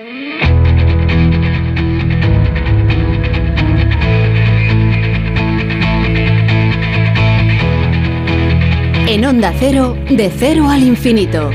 [0.00, 0.44] En
[9.24, 11.50] Onda Cero, de cero al infinito.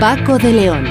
[0.00, 0.84] Paco de León.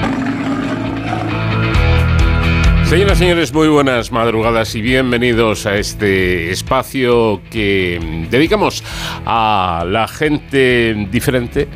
[2.86, 8.82] Señoras y señores, muy buenas madrugadas y bienvenidos a este espacio que dedicamos
[9.26, 11.68] a la gente diferente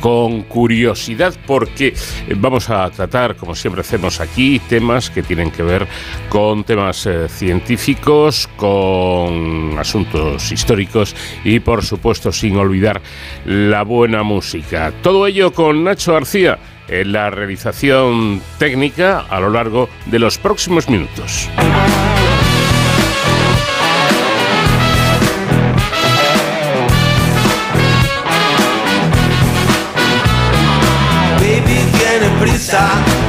[0.00, 1.94] con curiosidad porque
[2.36, 5.86] vamos a tratar, como siempre hacemos aquí, temas que tienen que ver
[6.28, 11.14] con temas eh, científicos, con asuntos históricos
[11.44, 13.00] y por supuesto sin olvidar
[13.44, 14.92] la buena música.
[15.02, 16.58] Todo ello con Nacho García
[16.88, 21.48] en la realización técnica a lo largo de los próximos minutos.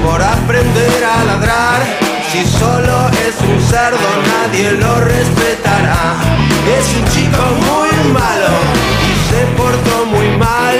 [0.03, 1.79] Por aprender a ladrar.
[2.29, 6.15] Si solo es un cerdo nadie lo respetará.
[6.77, 8.51] Es un chico muy malo
[9.07, 10.77] y se portó muy mal,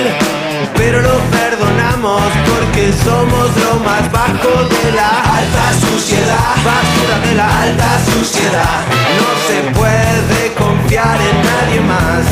[0.76, 7.62] pero lo perdonamos porque somos lo más bajo de la alta suciedad, basura de la
[7.62, 8.80] alta suciedad.
[9.20, 12.26] No se puede confiar en nadie más.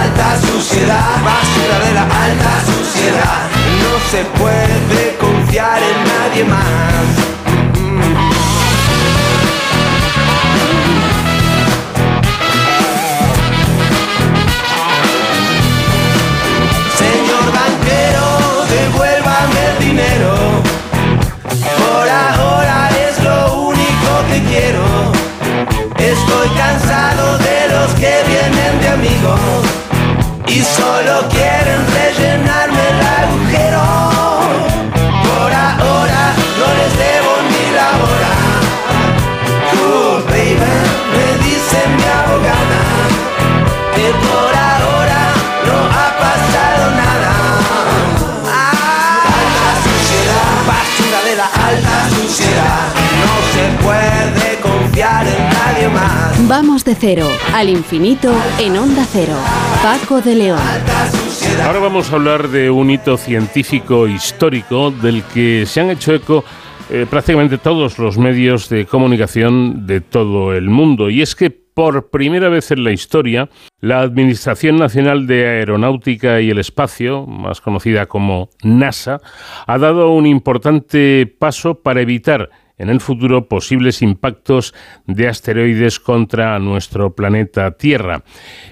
[0.00, 3.53] Alta suciedad, basura de la alta suciedad.
[3.84, 7.04] No se puede confiar en nadie más.
[16.98, 18.26] Señor banquero,
[18.74, 20.32] devuélvame el dinero.
[21.78, 24.84] Por ahora es lo único que quiero.
[25.98, 29.40] Estoy cansado de los que vienen de amigos
[30.46, 31.33] y solo quieren
[56.48, 59.34] Vamos de cero al infinito en Onda Cero.
[59.82, 60.58] Paco de León.
[61.64, 66.44] Ahora vamos a hablar de un hito científico histórico del que se han hecho eco
[66.90, 71.08] eh, prácticamente todos los medios de comunicación de todo el mundo.
[71.08, 73.48] Y es que por primera vez en la historia,
[73.80, 79.20] la Administración Nacional de Aeronáutica y el Espacio, más conocida como NASA,
[79.66, 84.74] ha dado un importante paso para evitar en el futuro posibles impactos
[85.06, 88.24] de asteroides contra nuestro planeta Tierra.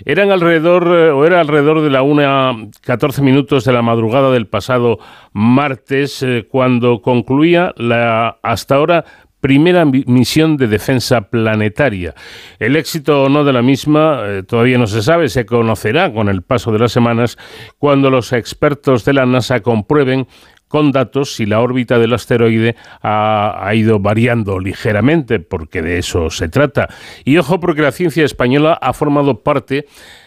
[0.04, 4.98] Eran alrededor eh, o era alrededor de la 1.14 minutos de la madrugada del pasado
[5.32, 9.04] martes eh, cuando concluía la hasta ahora
[9.40, 12.14] primera mi- misión de defensa planetaria.
[12.60, 16.28] El éxito o no de la misma eh, todavía no se sabe, se conocerá con
[16.28, 17.36] el paso de las semanas
[17.78, 20.28] cuando los expertos de la NASA comprueben
[20.72, 26.30] con datos si la órbita del asteroide ha, ha ido variando ligeramente, porque de eso
[26.30, 26.88] se trata.
[27.26, 29.84] Y ojo, porque la ciencia española ha formado parte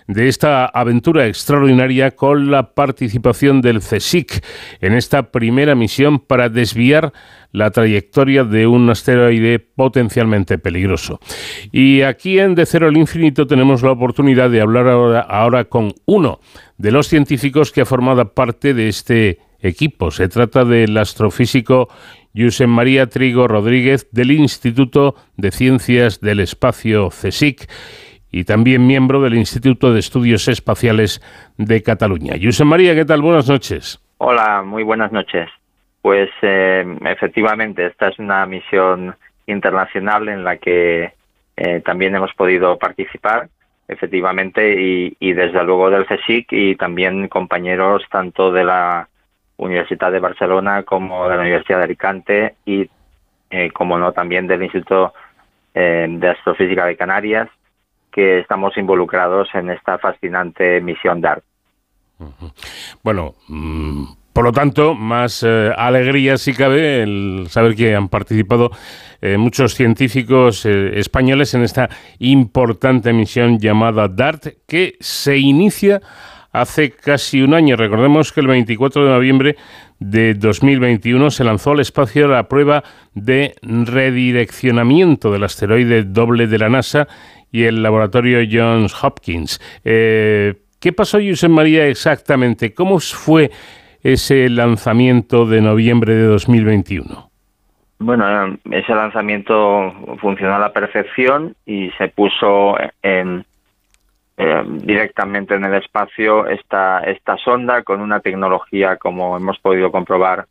[0.08, 4.46] de esta aventura extraordinaria con la participación del CSIC
[4.82, 7.12] en esta primera misión para desviar
[7.52, 11.20] la trayectoria de un asteroide potencialmente peligroso.
[11.72, 15.94] Y aquí en De Cero al Infinito tenemos la oportunidad de hablar ahora, ahora con
[16.06, 16.40] uno
[16.78, 20.12] de los científicos que ha formado parte de este equipo.
[20.12, 21.90] Se trata del astrofísico
[22.36, 27.70] Josep María Trigo Rodríguez del Instituto de Ciencias del Espacio CSIC
[28.32, 31.22] y también miembro del Instituto de Estudios Espaciales
[31.58, 32.36] de Cataluña.
[32.42, 33.22] Josep María, ¿qué tal?
[33.22, 34.02] Buenas noches.
[34.18, 35.50] Hola, muy buenas noches.
[36.02, 39.16] Pues eh, efectivamente, esta es una misión
[39.48, 41.14] internacional en la que
[41.58, 43.48] eh, también hemos podido participar,
[43.88, 49.08] efectivamente, y, y desde luego del CSIC y también compañeros tanto de la
[49.58, 52.90] Universidad de Barcelona como de la Universidad de Alicante y,
[53.50, 55.14] eh, como no, también del Instituto
[55.74, 57.50] eh, de Astrofísica de Canarias,
[58.12, 61.44] que estamos involucrados en esta fascinante misión DART.
[63.04, 68.72] Bueno, mm, por lo tanto, más eh, alegría si cabe el saber que han participado
[69.40, 76.00] muchos científicos españoles en esta importante misión llamada DART, que se inicia
[76.62, 77.76] hace casi un año.
[77.76, 79.56] Recordemos que el 24 de noviembre
[80.00, 86.70] de 2021 se lanzó al espacio la prueba de redireccionamiento del asteroide doble de la
[86.70, 87.08] NASA
[87.52, 89.62] y el laboratorio Johns Hopkins.
[89.84, 92.74] Eh, ¿Qué pasó, Josep María, exactamente?
[92.74, 93.50] ¿Cómo fue
[94.04, 97.32] ese lanzamiento de noviembre de 2021?
[97.98, 103.46] Bueno, ese lanzamiento funcionó a la perfección y se puso en,
[104.38, 110.46] eh, directamente en el espacio esta, esta sonda con una tecnología, como hemos podido comprobar,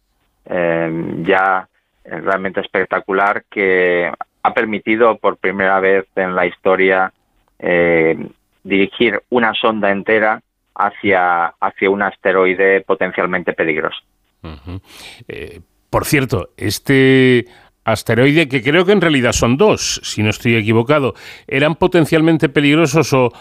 [0.46, 0.90] eh,
[1.22, 1.68] ya
[2.04, 4.10] realmente espectacular que
[4.42, 7.12] ha permitido por primera vez en la historia
[7.58, 8.16] eh,
[8.62, 10.40] dirigir una sonda entera
[10.74, 14.00] hacia, hacia un asteroide potencialmente peligroso.
[15.90, 17.46] por cierto, este
[17.84, 21.14] asteroide, que creo que en realidad son dos, si no estoy equivocado,
[21.46, 23.32] ¿eran potencialmente peligrosos o,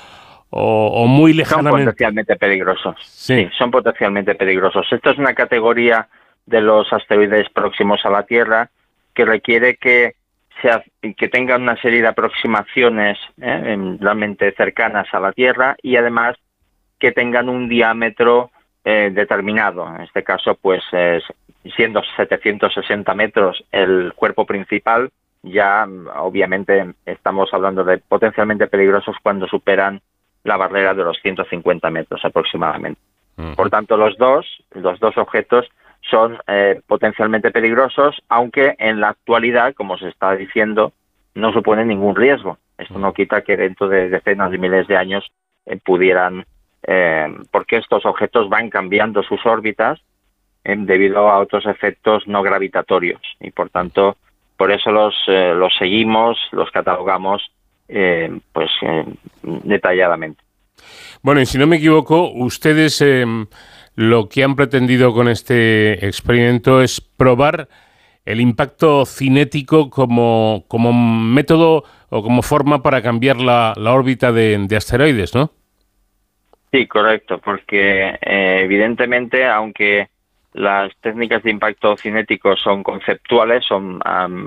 [0.56, 1.78] o, muy lejanamente.
[1.78, 2.96] Son potencialmente peligrosos.
[3.02, 3.50] Sí.
[3.58, 4.88] son potencialmente peligrosos.
[4.92, 6.08] Esto es una categoría
[6.46, 8.70] de los asteroides próximos a la Tierra
[9.14, 10.16] que requiere que
[10.62, 10.84] sea,
[11.18, 13.98] que tengan una serie de aproximaciones ¿eh?
[14.00, 16.38] realmente cercanas a la Tierra y además
[17.00, 18.52] que tengan un diámetro
[18.84, 19.88] eh, determinado.
[19.96, 20.84] En este caso, pues
[21.76, 25.10] siendo 760 metros el cuerpo principal,
[25.42, 30.02] ya obviamente estamos hablando de potencialmente peligrosos cuando superan
[30.44, 33.00] la barrera de los 150 metros aproximadamente.
[33.56, 35.68] Por tanto, los dos, los dos objetos
[36.10, 40.94] son eh, potencialmente peligrosos, aunque en la actualidad, como se está diciendo,
[41.34, 42.58] no suponen ningún riesgo.
[42.78, 45.32] Esto no quita que dentro de decenas de miles de años
[45.66, 46.46] eh, pudieran,
[46.86, 50.00] eh, porque estos objetos van cambiando sus órbitas
[50.66, 54.16] debido a otros efectos no gravitatorios y por tanto
[54.56, 57.52] por eso los, los seguimos, los catalogamos
[57.88, 59.06] eh, pues eh,
[59.42, 60.42] detalladamente.
[61.22, 63.48] Bueno, y si no me equivoco, ustedes em,
[63.96, 67.68] lo que han pretendido con este experimento es probar
[68.26, 75.36] el impacto cinético como, como método o como forma para cambiar la, órbita de, asteroides,
[75.36, 75.52] ¿no?
[76.72, 80.08] Sí, correcto, porque eh, evidentemente, aunque
[80.54, 84.00] las técnicas de impacto cinético son conceptuales, son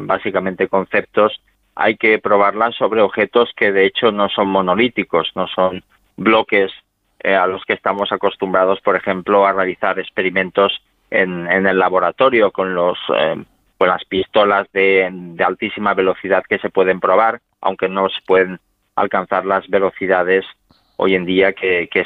[0.06, 1.40] básicamente conceptos
[1.76, 5.84] hay que probarlas sobre objetos que de hecho no son monolíticos, no son
[6.16, 6.72] bloques
[7.20, 12.74] eh, a los que estamos acostumbrados, por ejemplo, a realizar experimentos en, el laboratorio con
[12.74, 13.36] los eh,
[13.78, 15.12] las pistolas de,
[15.44, 18.58] altísima velocidad que se pueden probar, aunque no se pueden
[18.96, 20.46] alcanzar las velocidades
[20.96, 22.04] hoy en día que, que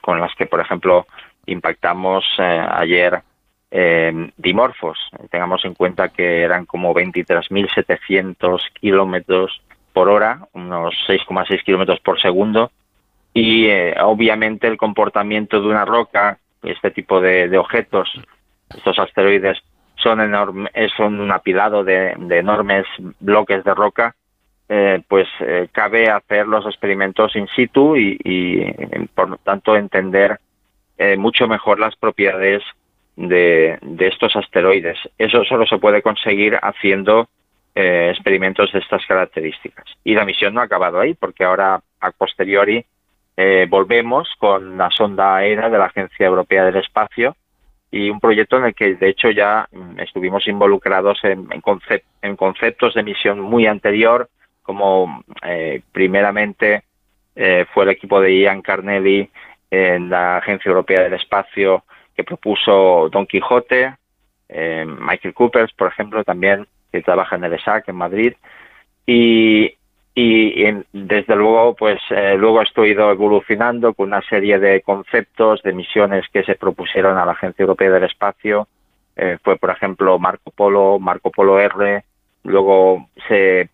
[0.00, 1.06] con las que, por ejemplo,
[1.46, 3.22] impactamos eh, ayer
[3.70, 4.98] eh, dimorfos.
[5.30, 9.62] Tengamos en cuenta que eran como 23.700 kilómetros
[9.92, 12.70] por hora, unos 6,6 kilómetros por segundo,
[13.32, 18.10] y eh, obviamente el comportamiento de una roca, este tipo de, objetos,
[18.74, 19.58] estos asteroides,
[19.96, 22.86] son, enorme, son un apilado de, enormes
[23.20, 24.14] bloques de roca,
[24.68, 30.38] eh, pues eh, cabe hacer los experimentos in situ y, y por lo tanto entender
[31.16, 32.62] mucho mejor las propiedades
[33.16, 34.98] de, estos asteroides.
[35.18, 37.28] Eso solo se puede conseguir haciendo
[37.74, 39.84] eh, experimentos de estas características.
[40.04, 42.84] Y la misión no ha acabado ahí, porque ahora, a posteriori,
[43.36, 47.36] eh, volvemos con la sonda aérea de la Agencia Europea del Espacio
[47.90, 51.46] y un proyecto en el que, de hecho, ya mm, estuvimos involucrados en,
[52.36, 54.28] conceptos de misión muy anterior,
[54.62, 56.84] como eh, primeramente
[57.72, 59.30] fue el equipo de Ian Carnelli
[59.70, 61.84] en la Agencia Europea del Espacio
[62.20, 63.94] que propuso Don Quijote,
[64.48, 68.34] eh, Michael Coopers, por ejemplo, también, que trabaja en el ESAC en Madrid,
[69.06, 69.74] y,
[70.92, 75.72] desde luego, pues eh, luego esto ha ido evolucionando con una serie de conceptos, de
[75.72, 78.68] misiones que se propusieron a la Agencia Europea del Espacio,
[79.16, 82.04] eh, fue, por ejemplo, Marco Polo, Marco Polo R,
[82.44, 83.70] luego se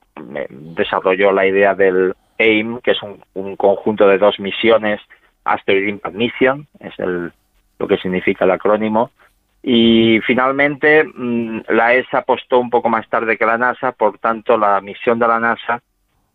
[0.50, 5.00] desarrolló la idea del AIM, que es un, un conjunto de dos misiones,
[5.44, 7.32] Asteroid Impact Mission, es el
[7.78, 9.10] lo que significa el acrónimo.
[9.62, 14.56] Y finalmente mm, la ESA apostó un poco más tarde que la NASA, por tanto
[14.56, 15.82] la misión de la NASA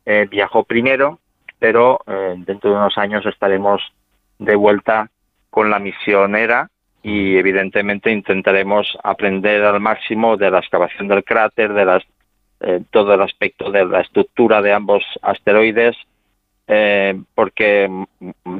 [0.05, 1.19] eh, viajó primero,
[1.59, 3.81] pero eh, dentro de unos años estaremos
[4.39, 5.09] de vuelta
[5.49, 6.69] con la misión ERA
[7.03, 12.03] y evidentemente intentaremos aprender al máximo de la excavación del cráter, de las,
[12.59, 15.95] eh, todo el aspecto de la estructura de ambos asteroides,
[16.73, 17.83] eh, porque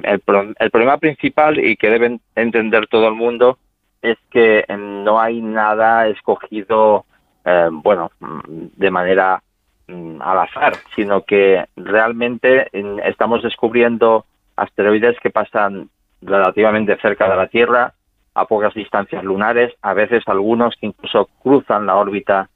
[0.03, 3.57] el, problema principal y que deben entender todo el mundo
[4.01, 7.05] es que em, no hay nada escogido,
[7.45, 9.41] eh, bueno, de manera
[9.87, 12.67] mm, al azar, sino que realmente
[13.05, 14.25] estamos descubriendo
[14.57, 15.89] asteroides que pasan
[16.21, 17.93] relativamente cerca de la Tierra,
[18.33, 22.49] a pocas distancias lunares, a veces algunos que incluso cruzan la órbita,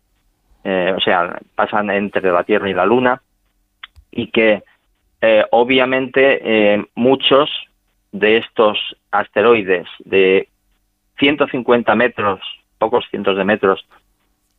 [0.65, 3.21] eh, o sea, pasan entre la Tierra y la Luna,
[4.11, 4.63] y que
[5.27, 7.49] eh, obviamente eh, muchos
[8.11, 8.77] de estos
[9.09, 10.47] asteroides de
[11.17, 12.39] 150 metros,
[12.77, 13.87] pocos cientos de metros,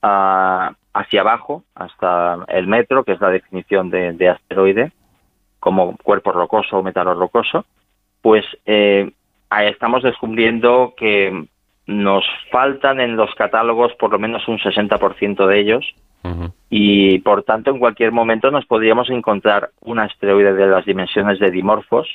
[0.02, 4.90] a, hacia abajo hasta el metro, que es la definición de, asteroide,
[5.60, 7.64] como cuerpo rocoso o metalo rocoso,
[8.20, 9.12] pues eh,
[9.62, 11.46] estamos descubriendo que
[11.86, 15.94] nos faltan en los catálogos por lo menos un 60% de ellos
[16.70, 21.50] y por tanto en cualquier momento nos podríamos encontrar un asteroide de las dimensiones de
[21.50, 22.08] Dimorphos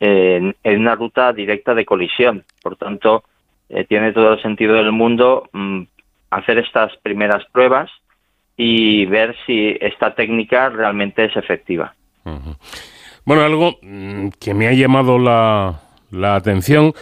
[0.00, 2.44] en, una ruta directa de colisión.
[2.62, 3.24] Por tanto,
[3.68, 5.82] eh, tiene todo el sentido del mundo mm,
[6.30, 7.90] hacer estas primeras pruebas
[8.56, 11.94] y ver si esta técnica realmente es efectiva.
[13.24, 15.80] Bueno, algo mm, que me ha llamado la,
[16.10, 16.92] la atención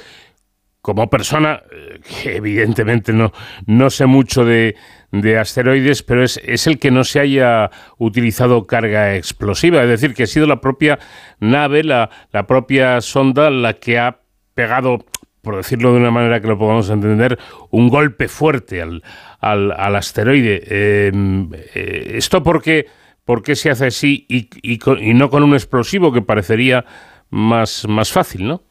[0.86, 3.32] como persona, eh, que evidentemente no,
[3.66, 4.76] no sé mucho de,
[5.10, 10.14] de asteroides, pero es, es, el que no se haya utilizado carga explosiva, es decir,
[10.14, 11.00] que ha sido la propia
[11.40, 14.20] nave, la, la propia sonda la que ha
[14.54, 15.04] pegado,
[15.42, 17.36] por decirlo de una manera que lo podamos entender,
[17.70, 19.02] un golpe fuerte al,
[19.40, 21.08] al, al asteroide.
[21.08, 22.86] Em, eh, ¿Esto por qué,
[23.24, 26.84] por qué, se hace así y, y, y no con un explosivo que parecería
[27.28, 28.65] más, más fácil, no?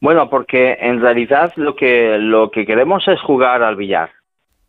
[0.00, 4.10] Bueno, porque en realidad lo que, lo que queremos es jugar al billar,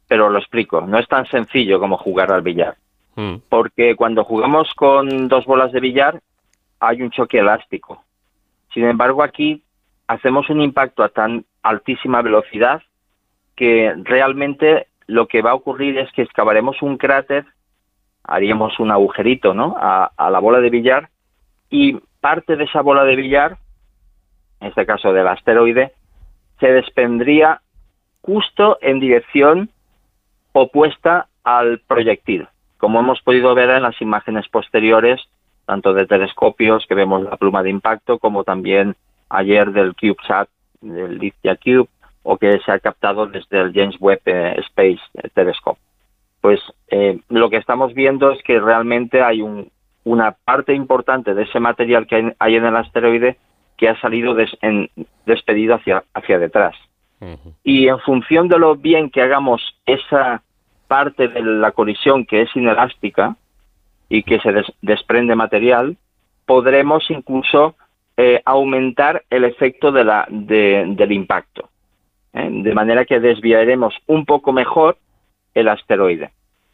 [0.07, 2.75] pero lo explico, no es tan sencillo como jugar al billar,
[3.15, 3.35] mm.
[3.47, 6.19] porque cuando jugamos con dos bolas de billar
[6.81, 8.03] hay un choque elástico.
[8.73, 9.63] Sin embargo, aquí
[10.07, 12.81] hacemos un impacto a tan altísima velocidad
[13.55, 17.45] que realmente lo que va a ocurrir es que excavaremos un cráter,
[18.23, 19.75] haríamos un agujerito ¿no?
[19.79, 21.09] a, a la bola de billar
[21.69, 23.57] y parte de esa bola de billar
[24.61, 25.91] en este caso del asteroide,
[26.59, 27.61] se desprendría
[28.21, 29.69] justo en dirección
[30.53, 32.47] opuesta al proyectil.
[32.77, 35.19] Como hemos podido ver en las imágenes posteriores,
[35.65, 38.95] tanto de telescopios que vemos la pluma de impacto, como también
[39.29, 40.49] ayer del CubeSat,
[40.81, 41.89] del Lithia Cube,
[42.23, 45.01] o que se ha captado desde el James Webb eh, Space
[45.33, 45.79] Telescope.
[46.39, 49.41] Pues eh, lo que estamos viendo es que realmente hay
[50.03, 53.37] una parte importante de ese material que hay en el asteroide
[53.81, 54.35] que ha salido
[55.25, 56.75] despedido hacia, hacia detrás.
[57.63, 60.43] Y en función de lo bien que hagamos esa
[60.87, 63.35] parte de la colisión que es inelástica
[64.07, 65.97] y que se desprende material,
[66.45, 67.73] podremos incluso
[68.17, 71.67] eh, aumentar el efecto de la, del impacto.
[72.33, 72.49] ¿eh?
[72.51, 74.99] De manera que desviaremos un poco mejor
[75.55, 76.29] el asteroide.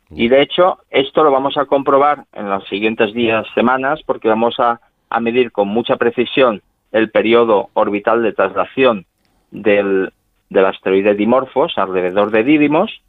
[0.09, 4.59] Y de hecho, esto lo vamos a comprobar en los siguientes días, semanas, porque vamos
[4.59, 6.61] a, a medir con mucha precisión
[6.97, 9.05] el periodo orbital de traslación
[9.51, 10.11] del,
[10.49, 13.01] del asteroide Dimorphos alrededor de Didymos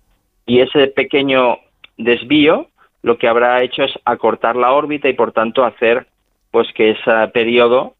[0.46, 1.58] y ese pequeño
[1.96, 2.68] desvío
[3.02, 6.06] lo que habrá hecho es acortar la órbita y por tanto hacer
[6.50, 7.94] pues que ese periodo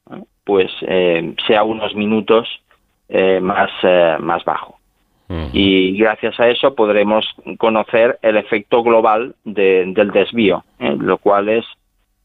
[0.44, 2.48] pues eh, sea unos minutos
[3.08, 4.76] eh, más, eh, más bajo.
[5.52, 7.26] Y gracias a eso podremos
[7.58, 11.66] conocer el efecto global del desvío, lo cual es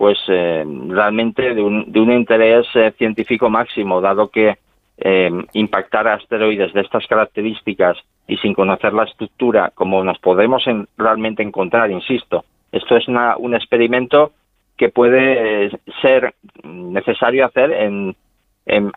[0.03, 4.57] pues eh, realmente de un, de un interés eh, científico máximo, dado que
[4.97, 7.95] eh, impactar asteroides de estas características
[8.27, 10.65] y sin conocer la estructura como nos podemos
[10.97, 12.43] realmente encontrar, insisto,
[12.73, 14.33] esto es un experimento
[14.75, 16.33] que puede ser
[16.65, 18.13] necesario hacer en,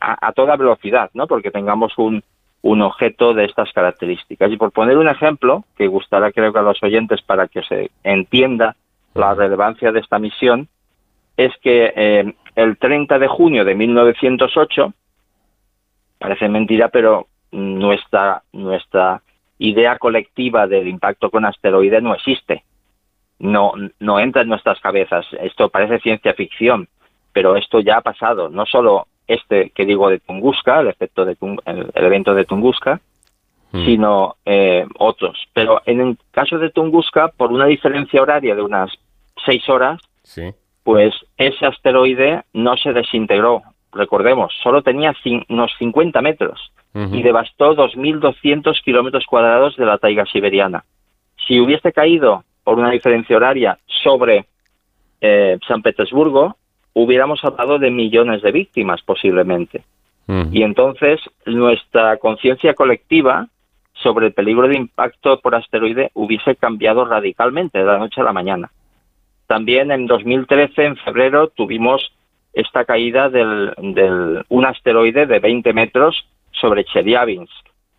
[0.00, 1.28] a, toda velocidad, ¿no?
[1.28, 2.24] Porque tengamos un,
[2.62, 4.50] un objeto de estas características.
[4.50, 7.92] Y por poner un ejemplo, que gustará creo que a los oyentes para que se
[8.02, 8.74] entienda
[9.14, 10.68] la relevancia de esta misión,
[11.36, 14.92] es que eh, el 30 de junio de 1908,
[16.18, 19.22] parece mentira, pero nuestra, nuestra
[19.58, 22.64] idea colectiva del impacto con asteroides no existe.
[23.38, 25.26] No, no entra en nuestras cabezas.
[25.40, 26.88] Esto parece ciencia ficción,
[27.32, 28.48] pero esto ya ha pasado.
[28.48, 33.00] No solo este que digo de Tunguska, el, efecto de el, evento de Tunguska,
[33.72, 33.84] mm.
[33.84, 35.38] sino eh, otros.
[35.52, 38.90] Pero en el caso de Tunguska, por una diferencia horaria de unas
[39.44, 40.54] seis horas, sí
[40.86, 43.60] pues ese asteroide no se desintegró.
[43.90, 45.12] Recordemos, solo tenía
[45.48, 50.84] unos 50 metros y devastó 2.200 kilómetros cuadrados de la taiga siberiana.
[51.44, 54.46] Si hubiese caído por una diferencia horaria sobre
[55.20, 56.56] eh, San Petersburgo,
[56.92, 59.82] hubiéramos hablado de millones de víctimas posiblemente.
[60.52, 63.48] Y entonces nuestra conciencia colectiva
[63.94, 68.32] sobre el peligro de impacto por asteroide hubiese cambiado radicalmente de la noche a la
[68.32, 68.70] mañana.
[69.46, 72.12] También en 2013, en febrero, tuvimos
[72.52, 77.52] esta caída del un asteroide de 20 metros sobre Chelyabinsk,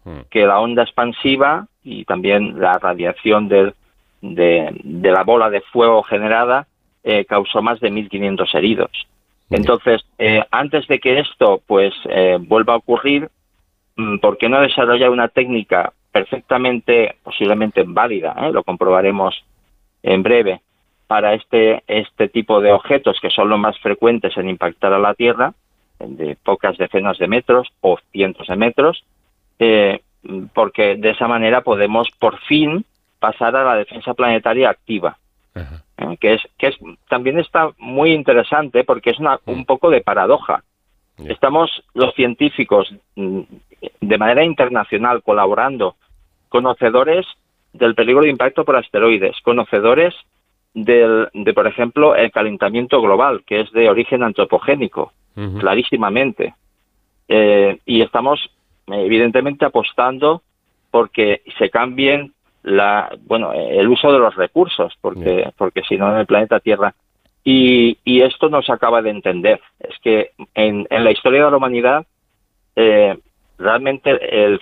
[0.03, 0.19] hmm.
[0.29, 3.73] que la onda expansiva y también la radiación de,
[4.21, 6.67] de, la bola de fuego generada
[7.03, 8.91] eh, causó más de 1.500 heridos.
[9.49, 13.29] Entonces, eh, antes de que esto pues eh, vuelva a ocurrir,
[13.95, 19.35] mm, ¿por qué no desarrollar una técnica perfectamente, posiblemente válida, lo comprobaremos
[20.01, 20.61] en breve,
[21.07, 25.13] para este, este tipo de objetos que son los más frecuentes en impactar a la
[25.13, 25.53] Tierra,
[25.99, 29.03] de pocas decenas de metros o cientos de metros,
[29.59, 30.01] eh,
[30.53, 32.85] porque de esa manera podemos por fin
[33.19, 35.17] pasar a la defensa planetaria activa,
[35.55, 36.75] eh, que es que es
[37.09, 40.63] también está muy interesante porque es una, un poco de paradoja.
[41.17, 43.41] Estamos los científicos mm,
[44.01, 45.95] de manera internacional colaborando,
[46.49, 47.25] conocedores
[47.73, 50.13] del peligro de impacto por asteroides, conocedores
[50.77, 55.11] del, de, por ejemplo, el calentamiento global, que es de origen antropogénico,
[55.59, 56.53] clarísimamente.
[57.27, 58.49] Eh, y estamos,
[58.87, 60.43] evidentemente, apostando
[60.91, 66.19] porque se cambien la, bueno, el uso de los recursos, porque, porque si no en
[66.19, 66.93] el planeta Tierra.
[67.43, 69.59] Y, y, esto no se acaba de entender.
[69.79, 72.05] Es que en, en la historia de la humanidad,
[72.75, 73.17] eh,
[73.57, 74.11] realmente
[74.45, 74.59] el,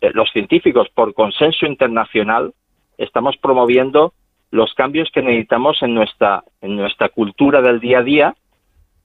[0.00, 2.54] los científicos, por consenso internacional,
[2.96, 4.12] estamos promoviendo
[4.50, 8.34] los cambios que necesitamos en nuestra, en nuestra cultura del día a día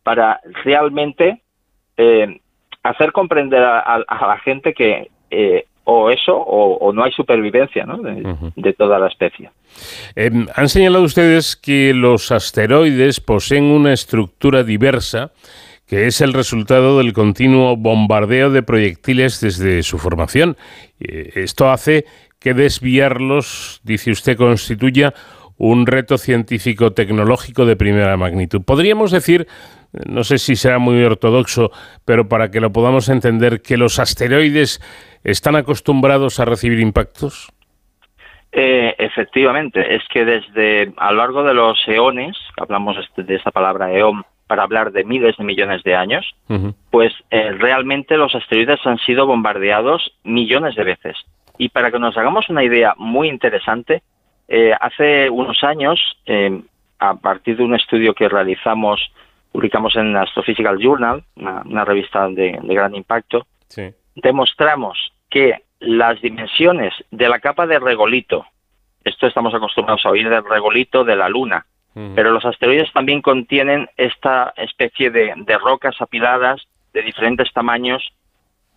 [0.03, 1.41] para realmente
[1.97, 2.39] eh,
[2.83, 7.97] hacer comprender a, la gente que eh, o eso o, no hay supervivencia ¿no?
[7.97, 9.49] de, toda la especie.
[10.15, 15.31] Em, han señalado ustedes que los asteroides poseen una estructura diversa
[15.87, 20.55] que es el resultado del continuo bombardeo de proyectiles desde su formación.
[20.99, 22.05] Eh, esto hace
[22.43, 25.13] que desviarlos, dice usted, constituya
[25.57, 28.61] un reto científico-tecnológico de primera magnitud.
[28.65, 29.47] Podríamos decir,
[30.05, 31.71] no sé si será muy ortodoxo,
[32.03, 34.81] pero para que lo podamos entender, que los asteroides
[35.23, 37.49] están acostumbrados a recibir impactos.
[38.51, 43.51] Eh, efectivamente, es que desde a lo largo de los eones, hablamos este, de esa
[43.51, 46.25] palabra eón para hablar de miles de millones de años,
[46.91, 51.15] pues eh, realmente los asteroides han sido bombardeados millones de veces.
[51.57, 54.01] Y para que nos hagamos una idea muy interesante,
[54.47, 56.61] eh, hace unos años, eh,
[56.99, 59.11] a partir de un estudio que realizamos,
[59.51, 63.45] publicamos en Astrophysical Journal, una, revista de, gran impacto,
[64.15, 68.45] demostramos que las dimensiones de la capa de regolito,
[69.03, 71.65] esto estamos acostumbrados a oír del regolito de la Luna,
[72.15, 76.61] pero los asteroides también contienen esta especie de, de rocas apiladas
[76.93, 78.13] de diferentes tamaños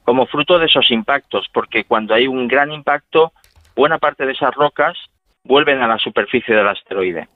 [0.06, 3.32] como fruto de esos impactos, porque cuando hay un gran impacto,
[3.74, 4.96] buena parte de esas rocas
[5.42, 7.28] vuelven a la superficie del asteroide.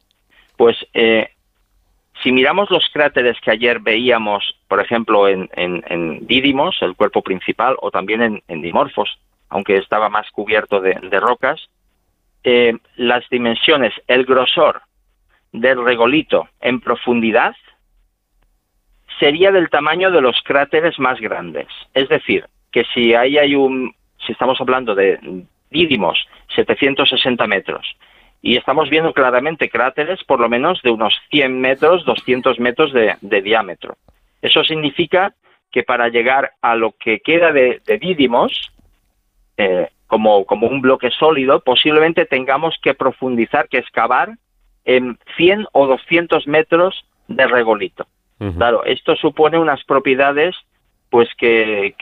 [0.56, 1.30] Pues eh,
[2.22, 7.74] si miramos los cráteres que ayer veíamos, por ejemplo, en, en, Didymos, el cuerpo principal,
[7.80, 11.60] o también en, Dimorphos, aunque estaba más cubierto de, rocas,
[12.44, 14.82] eh, las dimensiones, el grosor
[15.50, 17.56] del regolito en profundidad
[19.18, 21.66] sería del tamaño de los cráteres más grandes.
[21.94, 25.18] Es decir, que si ahí hay un, si estamos hablando de
[25.70, 27.96] Didymos, 760 metros,
[28.42, 33.42] y estamos viendo claramente cráteres por lo menos de unos 100 metros, 200 metros de,
[33.42, 33.96] diámetro.
[34.40, 35.34] Eso significa
[35.70, 38.72] que para llegar a lo que queda de, de Didymos,
[39.56, 44.30] eh, como, como un bloque sólido, posiblemente tengamos que profundizar, que excavar
[44.84, 48.06] en 100 o 200 metros de regolito.
[48.56, 50.56] Claro, esto supone unas propiedades
[51.10, 51.94] pues que,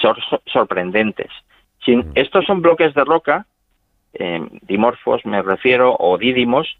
[0.00, 1.30] son sorprendentes.
[2.14, 3.46] Estos son bloques de roca,
[4.14, 6.78] eh, dimorfos me refiero, o dídimos,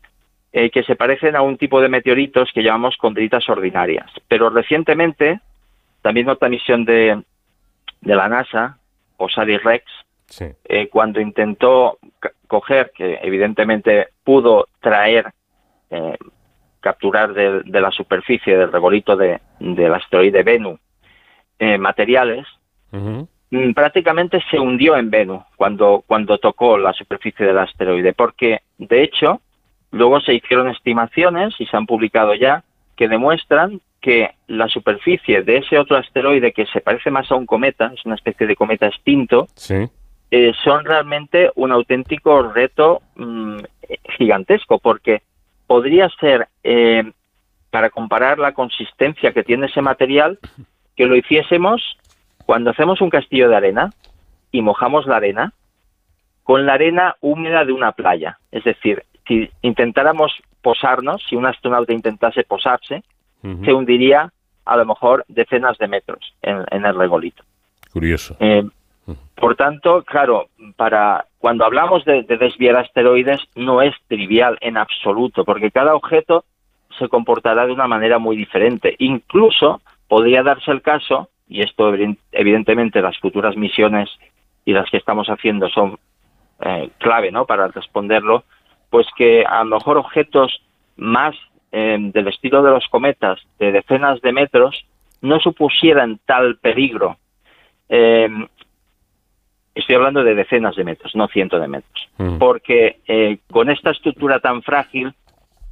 [0.53, 4.11] eh, que se parecen a un tipo de meteoritos que llamamos condritas ordinarias.
[4.29, 5.41] Pero recientemente,
[6.01, 7.23] también otra misión de,
[8.01, 8.79] de la NASA,
[9.19, 9.85] OSARIS-REx,
[10.65, 11.99] eh, cuando intentó
[12.49, 15.33] coger, que evidentemente pudo traer,
[16.81, 20.81] capturar de, la superficie del revolito de, del asteroide Venus,
[21.59, 22.47] eh, materiales,
[22.91, 29.03] mm, prácticamente se hundió en Venus cuando, cuando tocó la superficie del asteroide, porque de
[29.03, 29.41] hecho
[29.91, 32.65] luego se hicieron estimaciones y se han publicado ya
[32.97, 37.47] que demuestran que la superficie de ese otro asteroide que se parece más a un
[37.47, 39.47] cometa, es una especie de cometa extinto,
[40.31, 43.59] eh, son realmente un auténtico reto mm,
[44.19, 45.23] gigantesco, porque
[45.67, 47.11] podría ser, eh,
[47.71, 50.39] para comparar la consistencia que tiene ese material,
[50.97, 51.99] que lo hiciésemos
[52.47, 53.93] cuando hacemos un castillo de arena
[54.53, 55.53] y mojamos la arena
[56.43, 58.39] con la arena húmeda de una playa.
[58.53, 63.03] Es decir, si intentáramos posarnos, si un astronauta intentase posarse,
[63.43, 64.33] se hundiría
[64.65, 67.43] a lo mejor decenas de metros en, el regolito.
[67.93, 68.37] Curioso.
[68.41, 68.65] Eh,
[69.35, 75.45] por tanto, claro, para cuando hablamos de, de, desviar asteroides no es trivial en absoluto,
[75.45, 76.45] porque cada objeto
[76.99, 78.97] se comportará de una manera muy diferente.
[78.99, 81.93] Incluso podría darse el caso, y esto
[82.33, 84.11] evidentemente las futuras misiones
[84.65, 85.99] y las que estamos haciendo son
[86.61, 87.47] eh, clave, ¿no?
[87.47, 88.45] Para responderlo,
[88.91, 90.63] pues que a lo mejor objetos
[90.97, 91.35] más
[91.73, 94.87] eh, del estilo de los cometas, de decenas de metros,
[95.21, 97.19] no supusieran tal peligro.
[97.89, 98.29] Eh,
[99.75, 104.63] estoy hablando de decenas de metros, no cientos de metros, porque con esta estructura tan
[104.63, 105.13] frágil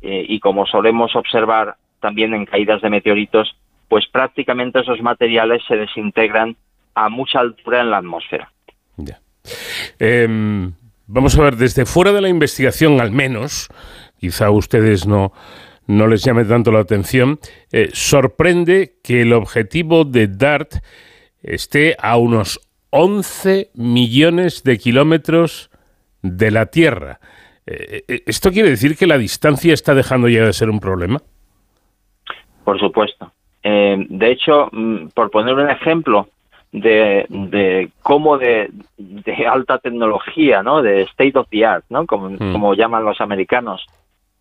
[0.00, 3.56] y como solemos observar también en caídas de meteoritos,
[3.92, 6.56] pues prácticamente esos materiales se desintegran
[6.94, 8.50] a mucha altura en la atmósfera.
[9.98, 10.72] Em,
[11.06, 13.68] vamos a ver, desde fuera de la investigación al menos,
[14.18, 15.34] quizá a ustedes no,
[15.86, 17.38] no les llame tanto la atención,
[17.70, 20.76] eh, sorprende que el objetivo de DART
[21.42, 25.70] esté a unos 11 millones de kilómetros
[26.22, 27.20] de la Tierra.
[27.66, 31.20] Eh, eh, ¿Esto quiere decir que la distancia está dejando ya de ser un problema?
[32.64, 33.30] Por supuesto.
[33.62, 36.28] De hecho, mm, por poner un ejemplo,
[36.72, 40.82] de, de cómo de, de, alta tecnología, ¿no?
[40.82, 42.06] De state of the art, ¿no?
[42.06, 43.84] Como, como llaman los americanos,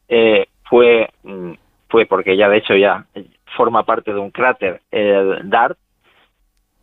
[0.08, 1.52] eh, fue, mm,
[1.90, 3.06] fue porque ya de hecho ya
[3.58, 5.78] forma parte de un cráter, el DART,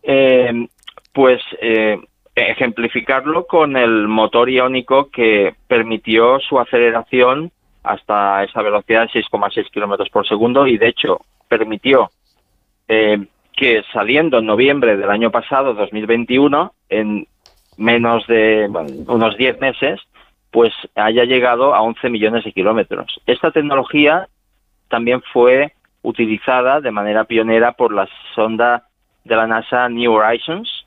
[0.02, 0.68] eh,
[1.12, 1.98] pues eh,
[2.34, 7.50] ejemplificarlo con el motor iónico que permitió su aceleración
[7.82, 12.10] hasta esa velocidad de 6,6 kilómetros por segundo y de hecho permitió
[12.88, 17.26] eh, que saliendo en noviembre del año pasado, 2021, en
[17.76, 18.68] menos de
[19.06, 20.00] unos 10 meses,
[20.50, 23.20] pues haya llegado a 11 millones de kilómetros.
[23.26, 24.28] Esta tecnología
[24.88, 25.72] también fue
[26.02, 28.88] utilizada de manera pionera por la sonda
[29.24, 30.86] de la NASA New Horizons,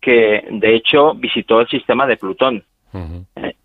[0.00, 2.64] que de hecho visitó el sistema de Plutón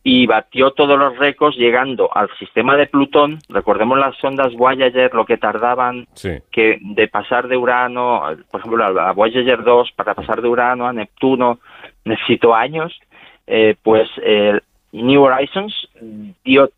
[0.04, 3.40] y batió todos los récords llegando al sistema de Plutón.
[3.50, 6.08] Recordemos las sondas Voyager, lo que tardaban
[6.52, 10.94] que de pasar de Urano, por ejemplo, la Voyager 2 para pasar de Urano a
[10.94, 11.60] Neptuno
[12.06, 13.00] necesitó años.
[13.48, 14.10] Eh, pues
[14.92, 15.90] New Horizons
[16.44, 16.70] dio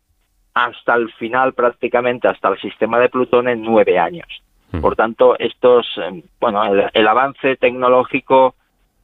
[0.56, 4.26] hasta el final prácticamente hasta el sistema de Plutón en nueve años.
[4.80, 8.54] Por tanto, estos, eh, bueno, el avance tecnológico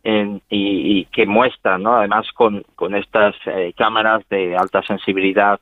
[0.05, 1.95] y, que muestran, ¿no?
[1.95, 5.61] además con, con estas eh, cámaras de alta sensibilidad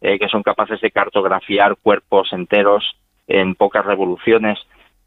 [0.00, 4.58] eh, que son capaces de cartografiar cuerpos enteros en pocas revoluciones,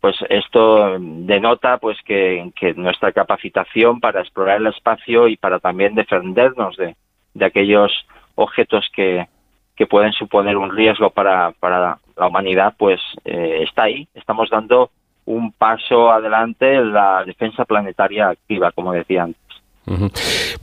[0.02, 5.96] pues esto denota pues que, que, nuestra capacitación para explorar el espacio y para también
[5.96, 6.96] defendernos de,
[7.34, 7.92] de aquellos
[8.36, 9.28] objetos que,
[9.76, 14.08] que pueden suponer un riesgo para, para la humanidad, pues eh, está ahí.
[14.16, 14.90] Estamos dando
[15.28, 19.42] un paso adelante en la defensa planetaria activa, como decía antes.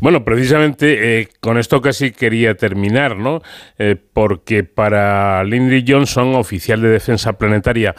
[0.00, 3.40] Bueno, precisamente eh, con esto casi quería terminar, ¿no?
[3.78, 7.94] Eh, porque para Lindy Johnson, oficial de defensa planetaria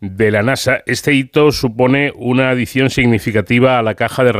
[0.00, 4.32] de la NASA, este hito supone una adición significativa a la caja de,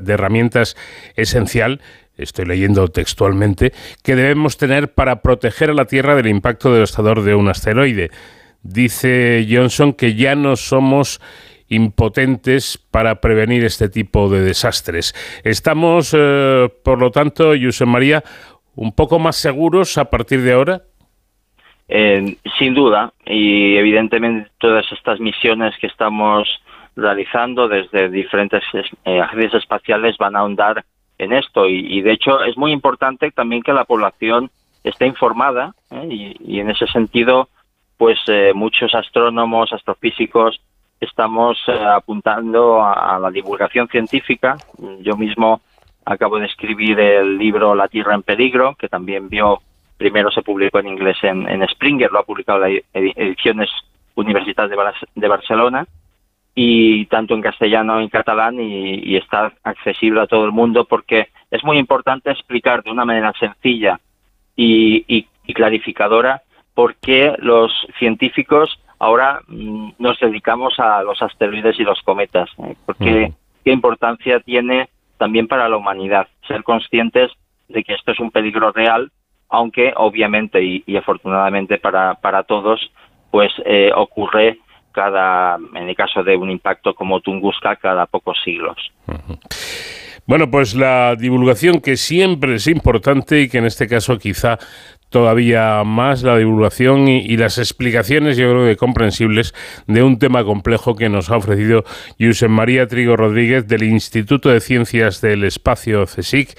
[0.00, 0.76] de herramientas
[1.14, 1.80] esencial
[2.16, 7.34] estoy leyendo textualmente, que debemos tener para proteger a la Tierra del impacto devastador de
[7.34, 8.10] un asteroide.
[8.68, 11.20] Dice Johnson que ya no somos
[11.68, 15.14] impotentes para prevenir este tipo de desastres.
[15.44, 18.22] Estamos, eh, por lo tanto, José María,
[18.74, 20.82] un poco más seguros a partir de ahora.
[21.88, 26.48] Eh, sin duda, y evidentemente todas estas misiones que estamos
[26.96, 28.62] realizando desde diferentes
[29.04, 30.84] eh, agencias espaciales van a ahondar
[31.18, 34.50] en esto y, de hecho es muy importante también que la población
[34.84, 35.74] esté informada
[36.10, 37.48] y, y, en ese sentido
[37.96, 40.60] pues eh, muchos astrónomos, astrofísicos,
[41.00, 44.56] estamos eh, apuntando a, la divulgación científica.
[45.00, 45.60] Yo mismo
[46.04, 49.60] acabo de escribir el libro La Tierra en Peligro, que también vio,
[49.96, 53.70] primero se publicó en inglés en, Springer, lo ha publicado la Ediciones
[54.14, 55.86] Universidad de, Barcelona,
[56.54, 61.64] y tanto en castellano en catalán, y, está accesible a todo el mundo porque es
[61.64, 64.00] muy importante explicar de una manera sencilla
[64.56, 66.42] y clarificadora
[66.76, 72.76] por qué los científicos ahora mm, nos dedicamos a los asteroides y los cometas, ¿eh?
[72.84, 73.32] porque
[73.64, 77.32] qué importancia tiene también para la humanidad ser conscientes
[77.68, 79.10] de que esto es un peligro real,
[79.48, 82.92] aunque obviamente y, afortunadamente para, para todos,
[83.30, 84.58] pues eh, ocurre
[84.92, 88.76] cada, en el caso de un impacto como Tunguska, cada pocos siglos.
[90.26, 94.58] Bueno, pues la divulgación que siempre es importante y que en este caso quizá
[95.16, 99.54] todavía más la divulgación y, las explicaciones, yo creo que comprensibles,
[99.86, 101.84] de un tema complejo que nos ha ofrecido
[102.20, 106.50] Josep María Trigo Rodríguez del Instituto de Ciencias del Espacio CSIC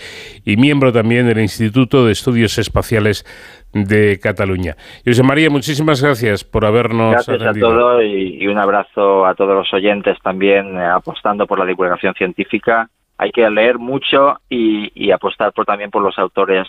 [0.44, 3.26] y miembro también del Instituto de Estudios Espaciales
[3.74, 4.76] de Cataluña.
[5.06, 9.72] José María, muchísimas gracias por habernos Gracias a todos y, un abrazo a todos los
[9.72, 15.66] oyentes también eh, apostando por la divulgación científica hay que leer mucho y, apostar por
[15.66, 16.68] también por los autores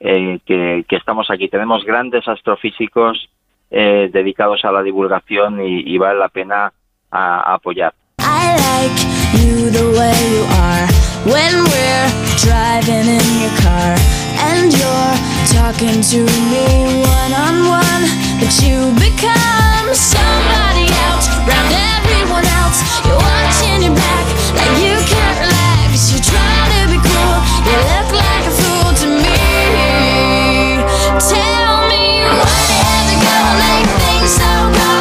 [0.00, 1.48] eh, que, estamos aquí.
[1.48, 3.28] Tenemos grandes astrofísicos
[3.70, 6.72] eh, dedicados a la divulgación y, vale la pena
[7.10, 7.94] apoyar.
[27.96, 28.35] like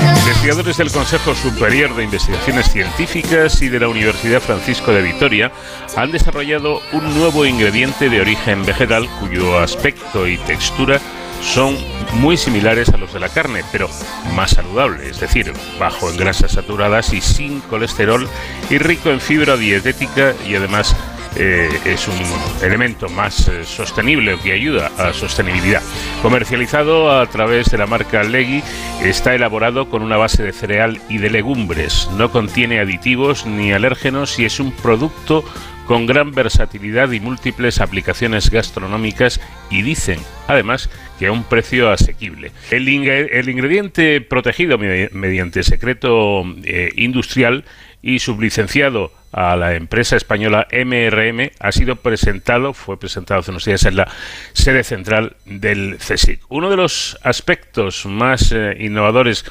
[0.00, 5.50] Investigadores del Consejo Superior de Investigaciones Científicas y de la Universidad Francisco de Vitoria
[5.96, 11.00] han desarrollado un nuevo ingrediente de origen vegetal cuyo aspecto y textura
[11.42, 11.76] son
[12.14, 13.88] muy similares a los de la carne, pero
[14.34, 18.28] más saludable, es decir, bajo en grasas saturadas y sin colesterol
[18.70, 20.94] y rico en fibra dietética y además
[21.38, 22.16] eh, es un
[22.62, 25.82] elemento más eh, sostenible que ayuda a sostenibilidad.
[26.20, 28.62] Comercializado a través de la marca Legui,
[29.02, 32.08] está elaborado con una base de cereal y de legumbres.
[32.16, 35.44] No contiene aditivos ni alérgenos y es un producto
[35.86, 42.52] con gran versatilidad y múltiples aplicaciones gastronómicas y dicen, además, que a un precio asequible.
[42.70, 47.64] El, ingrediente protegido mediante secreto eh, industrial
[48.02, 53.84] y sublicenciado a la empresa española MRM ha sido presentado, fue presentado hace unos días
[53.84, 54.10] en la
[54.52, 56.40] sede central del CSIC.
[56.48, 59.44] Uno de los aspectos más eh, innovadores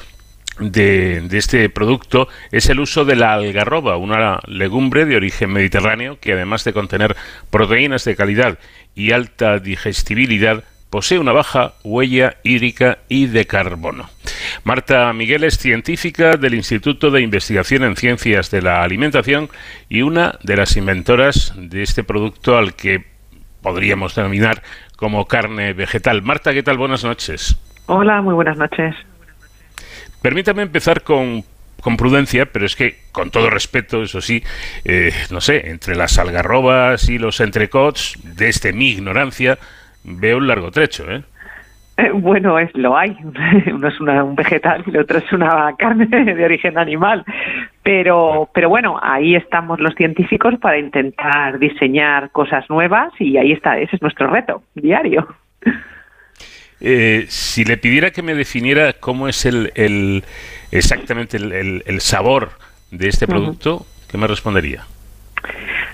[0.58, 6.18] de, de, este producto es el uso de la algarroba, una legumbre de origen mediterráneo
[6.20, 7.16] que además de contener
[7.50, 8.58] proteínas de calidad
[8.96, 14.08] y alta digestibilidad, posee una baja huella hídrica y de carbono.
[14.64, 19.48] Marta Miguel es científica del Instituto de Investigación en Ciencias de la Alimentación
[19.88, 23.04] y una de las inventoras de este producto al que
[23.62, 24.62] podríamos denominar
[24.96, 26.22] como carne vegetal.
[26.22, 26.78] Marta, ¿qué tal?
[26.78, 27.56] Buenas noches.
[27.86, 28.94] Hola, muy buenas noches.
[30.22, 31.44] Permítame empezar con
[31.80, 34.42] con prudencia, pero es que, con todo respeto, eso sí,
[34.84, 39.58] eh, no sé, entre las algarrobas y los entrecots, desde mi ignorancia,
[40.16, 41.22] veo un largo trecho, ¿eh?
[41.96, 43.16] eh bueno, es lo hay.
[43.72, 47.24] Uno es un vegetal y el otro es una carne de origen animal.
[47.82, 53.78] Pero, pero bueno, ahí estamos los científicos para intentar diseñar cosas nuevas y ahí está,
[53.78, 55.26] ese es nuestro reto diario.
[56.80, 60.22] Eh, si le pidiera que me definiera cómo es el, el
[60.70, 62.50] exactamente el, el, sabor
[62.92, 64.84] de este producto, ¿qué me respondería?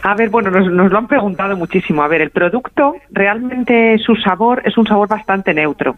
[0.07, 2.03] A ver, bueno, nos, lo han preguntado muchísimo.
[2.03, 5.97] A ver, el producto realmente su sabor es un sabor bastante neutro.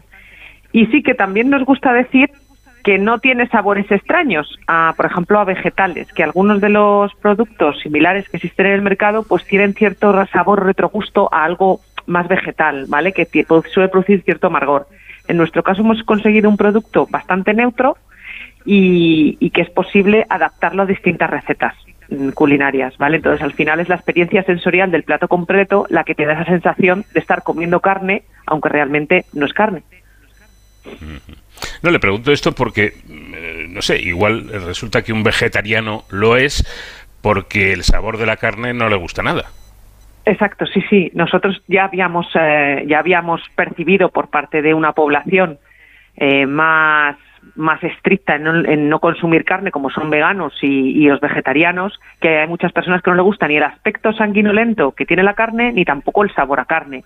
[0.71, 2.31] Y sí que también nos gusta decir
[2.85, 7.81] que no tiene sabores extraños, a, por ejemplo, a vegetales, que algunos de los productos
[7.81, 12.85] similares que existen en el mercado pues tienen cierto sabor retrogusto a algo más vegetal,
[12.87, 13.11] ¿vale?
[13.11, 13.27] Que
[13.73, 14.87] suele producir cierto amargor.
[15.27, 17.97] En nuestro caso hemos conseguido un producto bastante neutro
[18.63, 21.75] y, y que es posible adaptarlo a distintas recetas.
[22.09, 23.17] Mm, culinarias, ¿vale?
[23.17, 26.45] Entonces, al final es la experiencia sensorial del plato completo la que te da esa
[26.45, 29.83] sensación de estar comiendo carne, aunque realmente no es carne.
[31.81, 36.63] No, le pregunto esto porque, mm, no sé, igual resulta que un vegetariano lo es
[37.21, 39.45] porque el sabor de la carne no le gusta nada.
[40.23, 41.11] Exacto, sí, sí.
[41.13, 45.59] Nosotros ya habíamos, eh, ya habíamos percibido por parte de una población
[46.15, 47.17] eh, más
[47.55, 52.71] más estricta en no, consumir carne, como son veganos y, los vegetarianos, que hay muchas
[52.71, 56.23] personas que no le gusta ni el aspecto sanguinolento que tiene la carne, ni tampoco
[56.23, 57.03] el sabor a carne.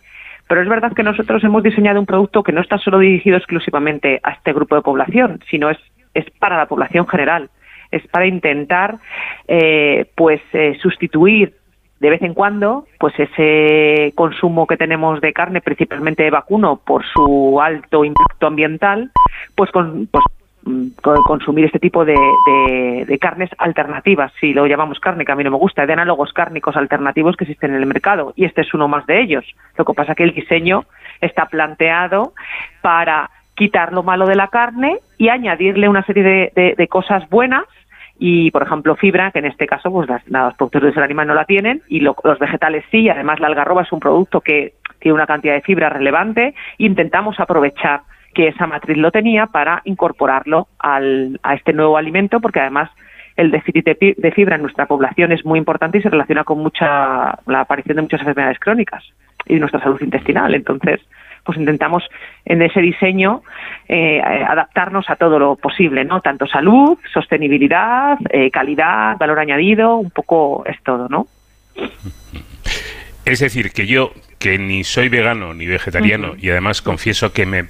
[0.48, 4.20] Pero es verdad que nosotros hemos diseñado un producto que no está solo dirigido exclusivamente
[4.24, 5.78] a este grupo de población, sino es,
[6.14, 7.50] es para la población general.
[7.92, 8.98] Es para intentar,
[9.48, 11.54] eh, pues, eh, sustituir
[12.02, 17.06] de vez en cuando, pues ese consumo que tenemos de carne, principalmente de vacuno, por
[17.06, 19.12] su alto impacto ambiental,
[19.54, 20.24] pues, con, pues
[21.28, 22.16] consumir este tipo de,
[23.22, 26.76] carnes alternativas, si lo llamamos carne, que a mí no me gusta, de análogos cárnicos
[26.76, 29.46] alternativos que existen en el mercado, y este es uno más de ellos.
[29.78, 30.86] Lo que pasa es que el diseño
[31.22, 32.34] está planteado
[32.82, 37.66] para quitar lo malo de la carne y añadirle una serie de cosas buenas
[38.24, 41.34] y, por ejemplo, fibra, que en este caso pues las, los productos del animal no
[41.34, 43.10] la tienen y los vegetales sí.
[43.10, 46.54] Además, la algarroba es un producto que tiene una cantidad de fibra relevante.
[46.78, 48.02] Intentamos aprovechar
[48.36, 52.92] que esa matriz lo tenía para incorporarlo al, a este nuevo alimento, porque además
[53.38, 57.40] el déficit de fibra en nuestra población es muy importante y se relaciona con mucha
[57.48, 59.04] la aparición de muchas enfermedades crónicas
[59.48, 60.54] y nuestra salud intestinal.
[60.54, 61.02] Entonces,
[61.44, 62.04] pues intentamos
[62.46, 63.44] en ese diseño
[63.88, 66.22] eh, adaptarnos a todo lo posible, ¿no?
[66.22, 71.28] Tanto salud, sostenibilidad, eh, calidad, valor añadido, un poco es todo, ¿no?
[73.26, 77.66] Es decir, que yo, que ni soy vegano ni vegetariano y además confieso que me,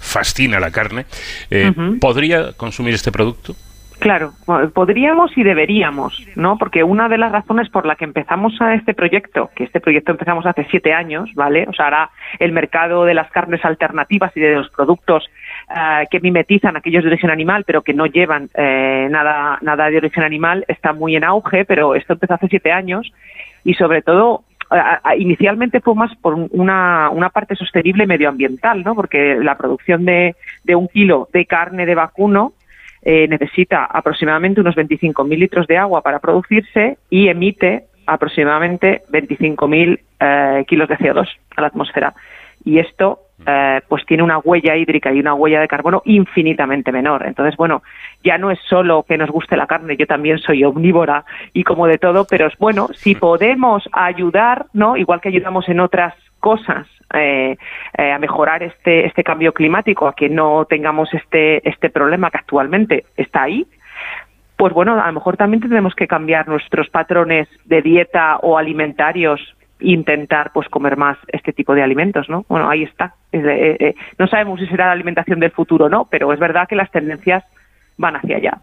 [0.00, 1.04] fascina la carne,
[1.50, 3.54] eh, ¿podría consumir este producto?
[3.98, 4.32] Claro,
[4.74, 6.56] podríamos y deberíamos, ¿no?
[6.56, 10.12] Porque una de las razones por la que empezamos a este proyecto, que este proyecto
[10.12, 11.66] empezamos hace siete años, ¿vale?
[11.68, 15.28] O sea, ahora el mercado de las carnes alternativas y de los productos
[15.74, 19.96] eh, que mimetizan aquellos de origen animal, pero que no llevan eh, nada, nada de
[19.96, 23.12] origen animal, está muy en auge, pero esto empezó hace siete años
[23.64, 24.44] y sobre todo
[25.16, 28.94] inicialmente fue más por una, una parte sostenible medioambiental, ¿no?
[28.94, 32.52] Porque la producción de, de un kilo de carne de vacuno
[33.10, 40.64] eh, necesita aproximadamente unos 25.000 litros de agua para producirse y emite aproximadamente 25.000 eh,
[40.68, 42.12] kilos de CO2 a la atmósfera.
[42.66, 47.24] Y esto eh, pues tiene una huella hídrica y una huella de carbono infinitamente menor.
[47.26, 47.82] Entonces, bueno,
[48.22, 51.86] ya no es solo que nos guste la carne, yo también soy omnívora y como
[51.86, 54.98] de todo, pero es bueno, si podemos ayudar, ¿no?
[54.98, 57.56] Igual que ayudamos en otras cosas eh,
[57.96, 62.38] eh, a mejorar este, este cambio climático, a que no tengamos este, este problema que
[62.38, 63.66] actualmente está ahí,
[64.56, 69.40] pues bueno, a lo mejor también tenemos que cambiar nuestros patrones de dieta o alimentarios
[69.80, 72.44] e intentar pues comer más este tipo de alimentos, ¿no?
[72.48, 73.14] Bueno, ahí está.
[73.30, 76.74] Eh, no sabemos si será la alimentación del futuro o no, pero es verdad que
[76.74, 77.44] las tendencias
[77.96, 78.58] van hacia allá.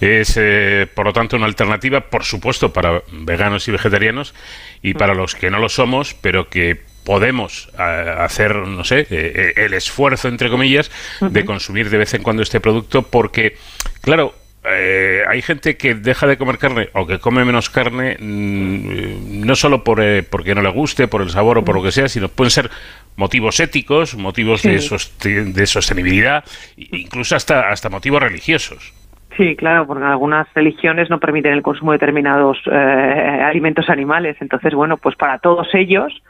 [0.00, 4.34] Es, eh, por lo tanto, una alternativa, por supuesto, para veganos y vegetarianos
[4.82, 9.54] y para los que no lo somos, pero que podemos eh, hacer, no sé, eh,
[9.56, 13.56] el esfuerzo, entre comillas, de consumir de vez en cuando este producto, porque,
[14.00, 19.44] claro, eh, hay gente que deja de comer carne o que come menos carne mm,
[19.44, 21.90] no solo por, eh, porque no le guste, por el sabor o por lo que
[21.90, 22.70] sea, sino pueden ser
[23.16, 26.44] motivos éticos, motivos de, de sostenibilidad,
[26.76, 28.94] incluso hasta, hasta motivos religiosos.
[29.36, 34.36] Sí, claro, porque algunas religiones no permiten el consumo de determinados eh, alimentos animales.
[34.40, 36.22] Entonces, bueno, pues para todos ellos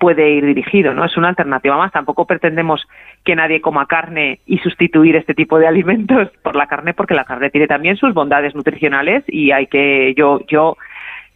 [0.00, 1.04] puede ir dirigido, ¿no?
[1.04, 1.92] Es una alternativa más.
[1.92, 2.88] Tampoco pretendemos
[3.22, 7.24] que nadie coma carne y sustituir este tipo de alimentos por la carne, porque la
[7.24, 10.78] carne tiene también sus bondades nutricionales y hay que, yo, yo,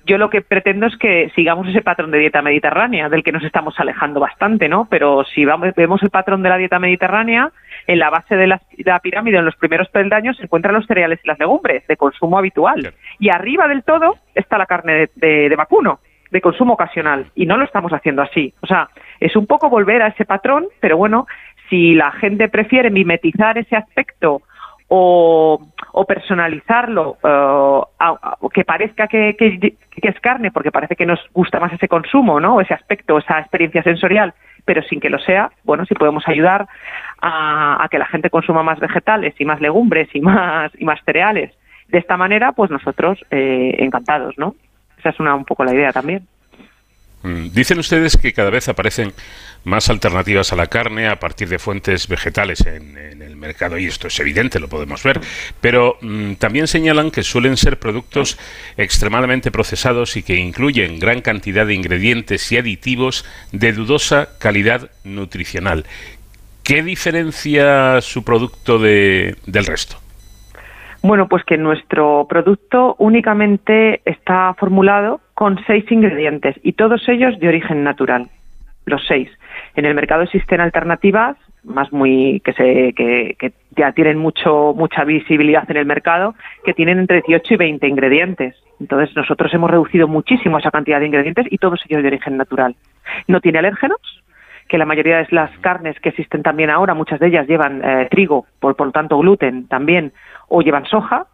[0.06, 3.44] yo lo que pretendo es que sigamos ese patrón de dieta mediterránea, del que nos
[3.44, 4.88] estamos alejando bastante, ¿no?
[4.90, 7.52] Pero si vamos, vemos el patrón de la dieta mediterránea,
[7.86, 8.60] en la base de la,
[9.02, 12.94] pirámide, en los primeros peldaños, se encuentran los cereales y las legumbres de consumo habitual.
[13.18, 16.00] Y arriba del todo está la carne de vacuno
[16.34, 18.52] de consumo ocasional y no lo estamos haciendo así.
[18.60, 18.88] O sea,
[19.20, 21.28] es un poco volver a ese patrón, pero bueno,
[21.70, 24.42] si la gente prefiere mimetizar ese aspecto
[24.88, 25.60] o,
[26.08, 32.40] personalizarlo, uh, que parezca que, es carne, porque parece que nos gusta más ese consumo,
[32.40, 32.60] ¿no?
[32.60, 36.66] Ese aspecto, esa experiencia sensorial, pero sin que lo sea, bueno, si podemos ayudar
[37.22, 41.52] a, que la gente consuma más vegetales y más legumbres y más, y más cereales
[41.88, 44.54] de esta manera, pues nosotros eh, encantados, ¿no?
[45.04, 46.26] Esa es una, un poco la idea también.
[47.24, 49.12] Mm, dicen ustedes que cada vez aparecen
[49.64, 54.08] más alternativas a la carne a partir de fuentes vegetales en, el mercado y esto
[54.08, 55.20] es evidente, lo podemos ver,
[55.60, 58.38] pero mm, también señalan que suelen ser productos
[58.78, 65.84] extremadamente procesados y que incluyen gran cantidad de ingredientes y aditivos de dudosa calidad nutricional.
[66.62, 70.03] ¿Qué diferencia su producto de, del resto?
[71.04, 77.48] Bueno, pues que nuestro producto únicamente está formulado con seis ingredientes y todos ellos de
[77.48, 78.30] origen natural,
[78.86, 79.28] los seis.
[79.76, 85.70] En el mercado existen alternativas más muy que se que, ya tienen mucho mucha visibilidad
[85.70, 88.56] en el mercado que tienen entre 18 y 20 ingredientes.
[88.80, 92.76] Entonces nosotros hemos reducido muchísimo esa cantidad de ingredientes y todos ellos de origen natural.
[93.28, 94.00] No tiene alérgenos,
[94.68, 98.08] que la mayoría de las carnes que existen también ahora, muchas de ellas llevan eh,
[98.10, 100.12] trigo, por, por tanto gluten también,
[100.48, 101.26] o llevan soja.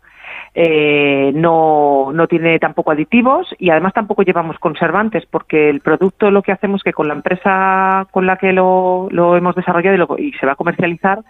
[0.55, 6.43] eh, no, no tiene tampoco aditivos y además tampoco llevamos conservantes porque el producto lo
[6.43, 10.47] que hacemos que con la empresa con la que lo, lo hemos desarrollado y, se
[10.47, 11.21] va a comercializar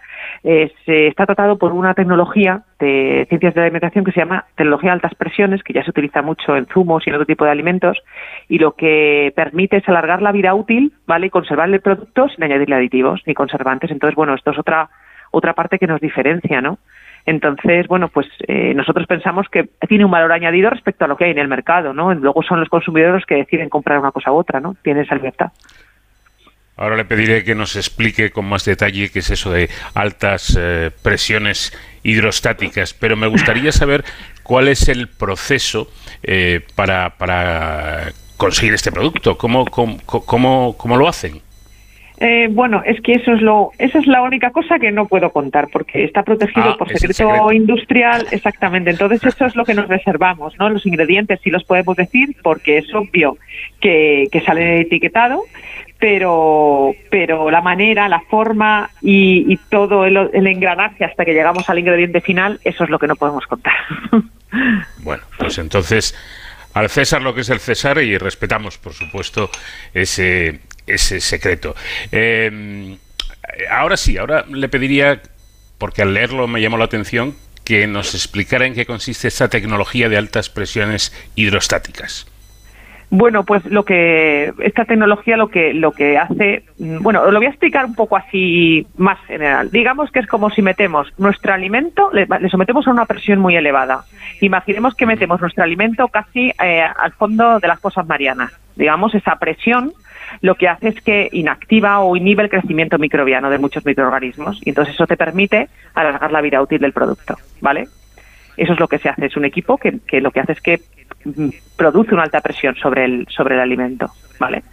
[0.43, 4.45] eh, se está tratado por una tecnología de ciencias de la alimentación que se llama
[4.55, 7.45] tecnología de altas presiones que ya se utiliza mucho en zumos y en otro tipo
[7.45, 7.97] de alimentos
[8.49, 12.43] y lo que permite es alargar la vida útil vale y conservar el producto sin
[12.43, 14.89] añadirle aditivos ni conservantes entonces bueno esto es otra
[15.29, 16.79] otra parte que nos diferencia no
[17.25, 21.25] entonces, bueno, pues eh, nosotros pensamos que tiene un valor añadido respecto a lo que
[21.25, 22.13] hay en el mercado, ¿no?
[22.13, 24.75] Luego son los consumidores los que deciden comprar una cosa u otra, ¿no?
[24.83, 25.51] Tienen esa libertad.
[26.77, 30.89] Ahora le pediré que nos explique con más detalle qué es eso de altas eh,
[31.03, 34.03] presiones hidrostáticas, pero me gustaría saber
[34.41, 35.91] cuál es el proceso
[36.23, 41.41] eh, para, para conseguir este producto, cómo, cómo, cómo, cómo lo hacen.
[42.23, 45.31] Eh, bueno, es que eso es lo, esa es la única cosa que no puedo
[45.31, 47.51] contar porque está protegido Ah, por secreto, secreto.
[47.51, 48.91] industrial, exactamente.
[48.91, 50.69] Entonces eso es lo que nos reservamos, ¿no?
[50.69, 53.37] Los ingredientes sí los podemos decir porque es obvio
[53.79, 55.41] que, que sale etiquetado,
[55.97, 61.67] pero, pero la manera, la forma y, y todo el, el engranaje hasta que llegamos
[61.71, 63.73] al ingrediente final, eso es lo que no podemos contar.
[65.03, 66.13] Bueno, pues entonces
[66.73, 69.49] al César lo que es el César y respetamos, por supuesto,
[69.93, 70.59] ese,
[70.93, 71.75] ese secreto.
[72.11, 72.97] Eh,
[73.69, 75.21] ahora sí, ahora le pediría,
[75.77, 80.09] porque al leerlo me llamó la atención, que nos explicara en qué consiste esta tecnología
[80.09, 82.27] de altas presiones hidrostáticas.
[83.13, 87.47] Bueno, pues lo que esta tecnología lo que lo que hace, mm, bueno, lo voy
[87.47, 89.69] a explicar un poco así más general.
[89.69, 93.57] Digamos que es como si metemos nuestro alimento, le, le sometemos a una presión muy
[93.57, 94.05] elevada.
[94.39, 98.53] Imaginemos que metemos nuestro alimento casi eh, al fondo de las fosas marianas.
[98.77, 99.91] Digamos, esa presión
[100.41, 104.69] lo que hace es que inactiva o inhibe el crecimiento microbiano de muchos microorganismos y
[104.69, 107.87] entonces eso te permite alargar la vida útil del producto, ¿vale?
[108.57, 109.25] Eso es lo que se hace.
[109.25, 110.81] Es un equipo que, que lo que hace es que
[111.25, 114.63] mm, produce una alta presión sobre el, sobre el alimento, ¿vale?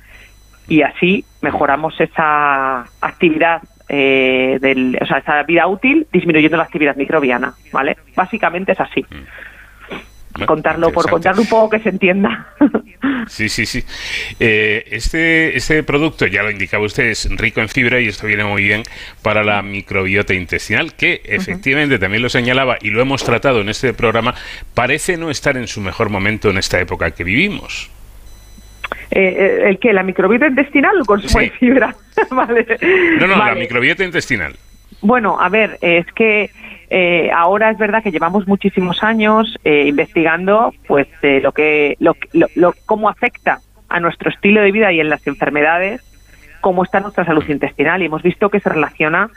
[0.69, 6.97] Y así mejoramos esa actividad, eh, del, o sea, esa vida útil disminuyendo la actividad
[6.97, 7.97] microbiana, ¿vale?
[8.15, 9.05] Básicamente es así.
[9.11, 9.27] Bueno,
[10.47, 12.49] Contarlo por contarlo un poco que se entienda.
[13.29, 13.85] Sí, sí, sí.
[14.41, 18.43] Eh, este, este producto, ya lo indicaba usted, es rico en fibra y esto viene
[18.45, 18.83] muy bien
[19.23, 23.93] para la microbiota intestinal, que efectivamente también lo señalaba y lo hemos tratado en este
[23.93, 24.35] programa,
[24.73, 27.91] parece no estar en su mejor momento en esta época que vivimos.
[29.11, 29.93] Eh, eh, ¿El qué?
[29.93, 31.47] ¿La microbiota intestinal o consumo Sí.
[31.47, 31.95] de fibra?
[32.31, 32.67] vale.
[33.21, 34.57] No, no, la microbiota intestinal.
[35.03, 36.51] Bueno, a ver, es que
[36.91, 42.15] eh, ahora es verdad que llevamos muchísimos años eh, investigando, pues, eh, lo que, lo,
[42.33, 46.01] lo- lo- cómo afecta a nuestro estilo de vida y en las enfermedades,
[46.61, 49.31] cómo está nuestra salud intestinal y hemos visto que se relaciona,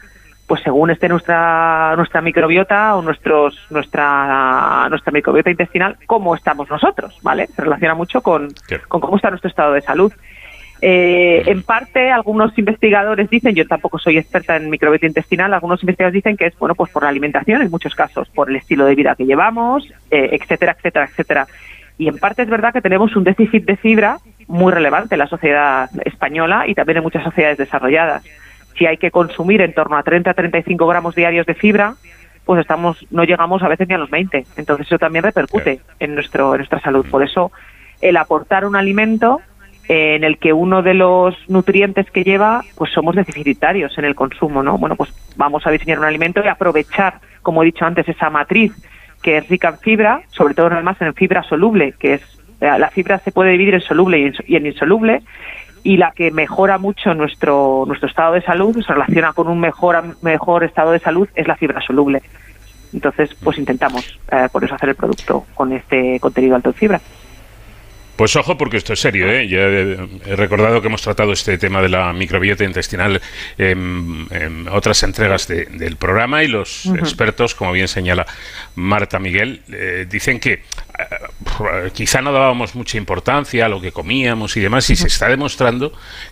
[0.48, 7.18] pues, según esté nuestra nuestra microbiota o nuestros nuestra nuestra microbiota intestinal, cómo estamos nosotros,
[7.22, 7.48] ¿vale?
[7.56, 8.54] Se relaciona mucho con,
[8.88, 10.12] con cómo está nuestro estado de salud.
[10.84, 16.16] Eh, en parte, algunos investigadores dicen, yo tampoco soy experta en microbiota intestinal, algunos investigadores
[16.16, 18.96] dicen que es bueno pues por la alimentación en muchos casos, por el estilo de
[18.96, 21.48] vida que llevamos, eh, etcétera, etcétera, etcétera.
[22.00, 24.18] Y en parte es verdad que tenemos un déficit de fibra
[24.48, 28.24] muy relevante en la sociedad española y también en muchas sociedades desarrolladas.
[28.76, 31.94] Si hay que consumir en torno a 30 a 35 gramos diarios de fibra,
[32.44, 34.46] pues estamos no llegamos a veces ni a los 20.
[34.58, 37.06] Entonces eso también repercute en nuestro en nuestra salud.
[37.08, 37.52] Por eso
[38.02, 39.42] el aportar un alimento
[39.88, 44.64] en el que uno de los nutrientes que lleva, pues somos deficitarios en el consumo,
[44.64, 44.78] ¿no?
[44.78, 48.72] Bueno, pues vamos a diseñar un alimento y aprovechar, como he dicho antes, esa matriz
[49.22, 52.22] que es rica en fibra, sobre todo además en fibra soluble, que es
[52.62, 55.22] eh, la fibra se puede dividir en soluble y en, y en insoluble
[55.84, 60.16] y la que mejora mucho nuestro nuestro estado de salud, se relaciona con un mejor
[60.22, 62.22] mejor estado de salud es la fibra soluble.
[62.94, 67.02] Entonces, pues intentamos eh, por eso hacer el producto con este contenido alto en fibra.
[68.22, 69.48] Pues ojo, porque esto es serio, ¿eh?
[69.48, 69.98] Ya he,
[70.28, 73.20] he recordado que hemos tratado este tema de la microbiota intestinal
[73.58, 78.28] en, en otras entregas de- del programa y los expertos, como bien señala
[78.76, 80.62] Marta Miguel, eh, dicen que eh,
[81.94, 85.92] quizá no dábamos mucha importancia a lo que comíamos y demás, y se está demostrando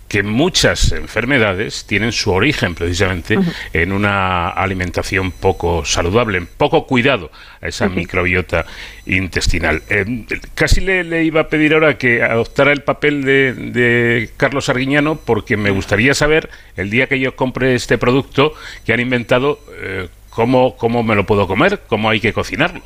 [0.10, 3.38] que muchas enfermedades tienen su origen precisamente
[3.74, 7.32] en una alimentación poco saludable, en poco cuidado
[7.62, 8.66] a esa microbiota
[9.06, 9.84] intestinal.
[9.88, 14.68] Eh, casi le, le iba a pedir ahora que adoptara el papel de, de Carlos
[14.68, 18.54] Arguiñano porque me gustaría saber el día que yo compre este producto
[18.86, 22.82] que han inventado eh, cómo, cómo me lo puedo comer, cómo hay que cocinarlo.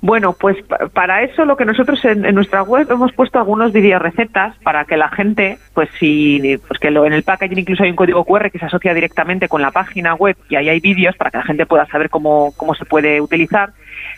[0.00, 0.56] Bueno, pues
[0.92, 5.08] para eso lo que nosotros en, nuestra web hemos puesto algunos recetas para que la
[5.08, 8.60] gente, pues si, pues que lo, en el packaging incluso hay un código QR que
[8.60, 11.66] se asocia directamente con la página web y ahí hay vídeos para que la gente
[11.66, 13.72] pueda saber cómo, cómo se puede utilizar.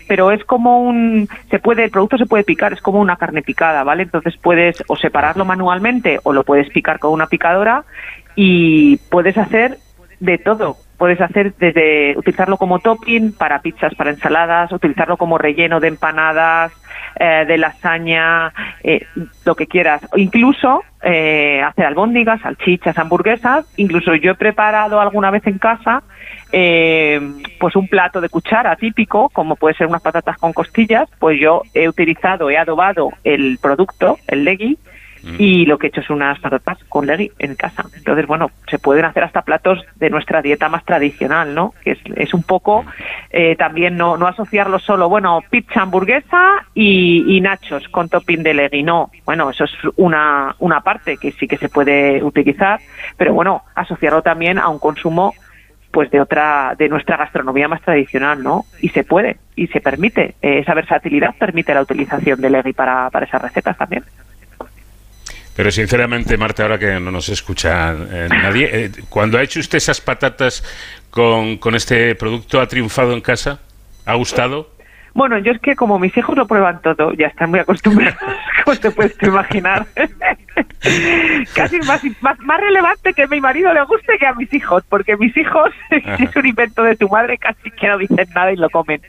[0.06, 3.40] Pero es como un, se puede, el producto se puede picar, es como una carne
[3.40, 4.02] picada, ¿vale?
[4.02, 7.84] Entonces puedes o separarlo manualmente o lo puedes picar con una picadora
[8.36, 9.78] y puedes hacer
[10.18, 15.80] de todo puedes hacer desde utilizarlo como topping para pizzas, para ensaladas, utilizarlo como relleno
[15.80, 16.72] de empanadas,
[17.18, 18.52] eh, de lasaña,
[18.84, 19.06] eh,
[19.46, 20.02] lo que quieras.
[20.14, 23.64] Incluso eh, hacer albóndigas, salchichas, hamburguesas.
[23.78, 26.02] Incluso yo he preparado alguna vez en casa
[26.52, 31.08] pues un plato de cuchara típico, como puede ser unas patatas con costillas.
[31.18, 34.76] Pues yo he utilizado, he adobado el producto, el legui,
[35.22, 35.36] Mm.
[35.38, 37.84] y lo que he hecho es unas patatas con legui en casa.
[37.94, 41.74] Entonces, bueno, se pueden hacer hasta platos de nuestra dieta más tradicional, ¿no?
[41.82, 42.84] Que es, un poco
[43.30, 48.82] eh, también no, no asociarlo solo, bueno, pizza, hamburguesa y, nachos con topping de legui.
[48.82, 52.80] No, bueno, eso es una, una parte que sí que se puede utilizar,
[53.16, 55.34] pero bueno, asociarlo también a un consumo
[55.90, 58.64] pues de otra de nuestra gastronomía más tradicional, ¿no?
[58.80, 63.10] Y se puede y se permite eh, esa versatilidad permite la utilización de legui para,
[63.10, 64.04] para esas recetas también.
[65.60, 69.76] Pero sinceramente, Marta, ahora que no nos escucha eh, nadie, eh, cuando ha hecho usted
[69.76, 70.64] esas patatas
[71.10, 73.60] con, con este producto, ¿ha triunfado en casa?
[74.06, 74.70] ¿Ha gustado?
[75.12, 78.16] Bueno, yo es que como mis hijos lo prueban todo, ya están muy acostumbrados,
[78.64, 79.86] como te puedes imaginar.
[81.54, 85.18] Casi más, más, relevante que a mi marido le guste que a mis hijos, porque
[85.18, 88.56] mis hijos, si es un invento de tu madre, casi que no dicen nada y
[88.56, 89.02] lo comen.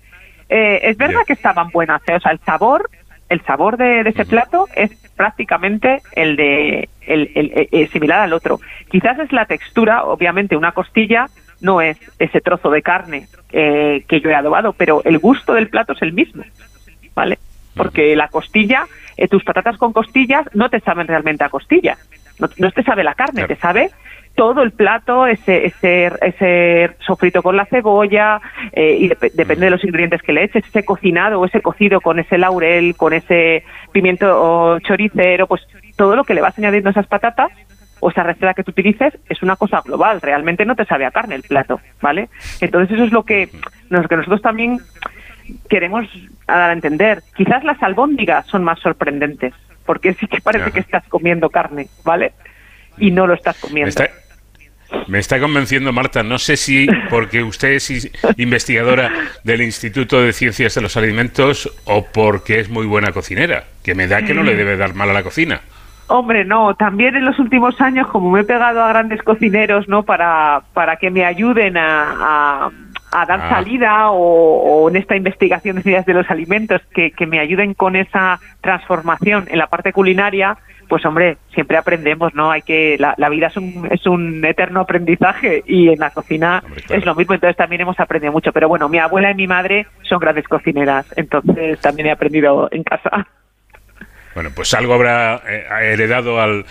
[0.49, 2.89] Eh, es verdad que estaban buenas, o sea, el sabor
[3.31, 4.91] el sabor de, ese plato es
[5.21, 8.59] prácticamente el de el, el, el, similar al otro.
[8.89, 11.27] Quizás es la textura, obviamente una costilla
[11.61, 15.69] no es ese trozo de carne eh, que yo he adobado, pero el gusto del
[15.69, 16.43] plato es el mismo,
[17.13, 17.37] ¿vale?
[17.75, 21.97] Porque la costilla, eh, tus patatas con costillas no te saben realmente a costilla,
[22.39, 23.91] no, no te sabe la carne, te sabe
[24.35, 29.83] todo el plato, ese, ese, ese sofrito con la cebolla, eh, y depende de los
[29.83, 34.79] ingredientes que le eches, ese cocinado o ese cocido con ese laurel, con ese pimiento
[34.79, 35.61] choricero, pues
[35.95, 37.51] todo lo que le vas añadiendo a esas patatas
[37.99, 41.11] o esa receta que tú utilices es una cosa global, realmente no te sabe a
[41.11, 42.29] carne el plato, ¿vale?
[42.59, 43.49] Entonces eso es lo que,
[43.89, 44.79] lo que nosotros también
[45.69, 46.07] queremos
[46.47, 47.21] dar a entender.
[47.35, 49.53] Quizás las albóndigas son más sorprendentes,
[49.85, 52.33] porque sí que parece que estás comiendo carne, ¿vale?
[52.97, 53.93] Y no lo estás comiendo.
[55.07, 59.11] Me está convenciendo Marta, no sé si porque usted es investigadora
[59.43, 64.07] del Instituto de Ciencias de los Alimentos o porque es muy buena cocinera, que me
[64.07, 65.61] da que no le debe dar mal a la cocina.
[66.07, 70.03] Hombre, no, también en los últimos años, como me he pegado a grandes cocineros, ¿no?
[70.03, 72.69] Para, para que me ayuden a,
[73.13, 73.49] a, dar ah.
[73.49, 77.95] salida o, en esta investigación de ciencias de los alimentos, que, que me ayuden con
[77.95, 80.57] esa transformación en la parte culinaria,
[80.91, 82.51] pues hombre, siempre aprendemos, ¿no?
[82.51, 87.05] Hay que la, vida es un, es un eterno aprendizaje y en la cocina es
[87.05, 88.51] lo mismo, entonces también hemos aprendido mucho.
[88.51, 92.83] Pero bueno, mi abuela y mi madre son grandes cocineras, entonces también he aprendido en
[92.83, 93.25] casa.
[94.35, 95.63] Bueno, pues algo habrá eh,
[95.93, 96.65] heredado al,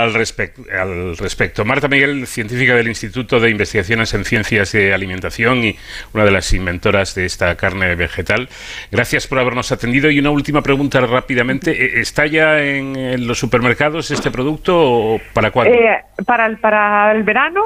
[0.00, 1.64] al, al respecto.
[1.64, 5.76] Marta Miguel, científica del Instituto de Investigaciones en Ciencias de Alimentación y
[6.14, 8.48] una de las inventoras de esta carne vegetal.
[8.90, 10.10] Gracias por habernos atendido.
[10.10, 11.70] Y una última pregunta rápidamente.
[11.70, 15.74] Eh, ¿Está ya en, los supermercados este producto o para cuándo?
[15.74, 17.62] Eh, para, el, para el verano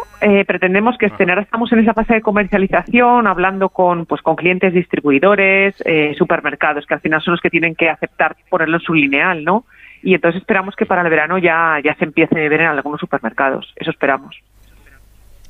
[0.47, 1.31] pretendemos que estén.
[1.31, 5.75] Ahora estamos en esa fase de comercialización, hablando con, pues, con clientes distribuidores,
[6.17, 9.65] supermercados, que al final son los que tienen que aceptar ponerlo en su línea ¿no?
[10.03, 13.01] Y entonces esperamos que para el verano ya, ya se empiece a ver en algunos
[13.01, 13.73] supermercados.
[13.77, 14.37] Eso esperamos.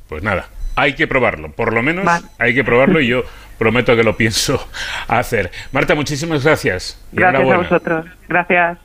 [0.09, 0.45] Pues nada,
[0.75, 2.05] hay que probarlo, por lo menos
[2.39, 3.23] hay que probarlo y yo
[3.57, 4.67] prometo que lo pienso
[5.07, 5.51] hacer.
[5.71, 7.05] Marta, muchísimas gracias.
[7.11, 8.05] gracias a vosotros.
[8.29, 8.77] Gracias.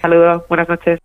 [0.00, 0.44] Saludos.
[0.48, 0.98] Buenas noches.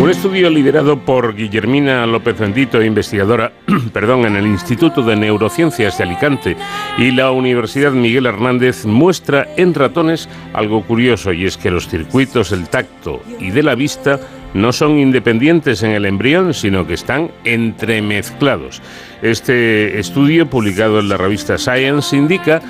[0.00, 3.52] Un estudio liderado por Guillermina López Bendito, investigadora
[3.92, 6.56] perdón, en el Instituto de Neurociencias de Alicante
[6.98, 12.50] y la Universidad Miguel Hernández, muestra en ratones algo curioso y es que los circuitos
[12.50, 14.20] del tacto y de la vista
[14.52, 18.82] no son independientes en el embrión, sino que están entremezclados.
[19.22, 22.62] Este estudio, publicado en la revista Science, indica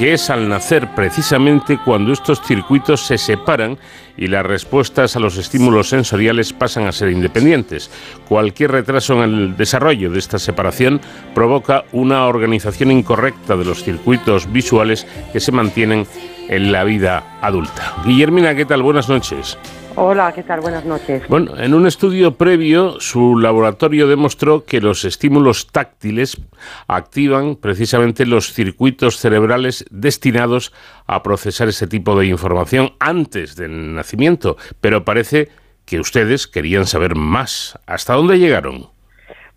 [0.00, 3.78] que es al nacer precisamente cuando estos circuitos se separan
[4.20, 7.90] y las respuestas a los estímulos sensoriales pasan a ser independientes.
[8.28, 11.00] Cualquier retraso en el desarrollo de esta separación
[11.34, 16.06] provoca una organización incorrecta de los circuitos visuales que se mantienen
[16.48, 17.96] en la vida adulta.
[18.04, 18.82] Guillermina, ¿qué tal?
[18.82, 19.56] Buenas noches.
[19.96, 20.60] Hola, ¿qué tal?
[20.60, 21.22] Buenas noches.
[21.28, 26.40] Bueno, en un estudio previo, su laboratorio demostró que los estímulos táctiles
[26.86, 30.72] activan precisamente los circuitos cerebrales destinados
[31.06, 35.48] a procesar ese tipo de información antes del nacimiento, pero parece
[35.84, 37.78] que ustedes querían saber más.
[37.86, 38.90] ¿Hasta dónde llegaron?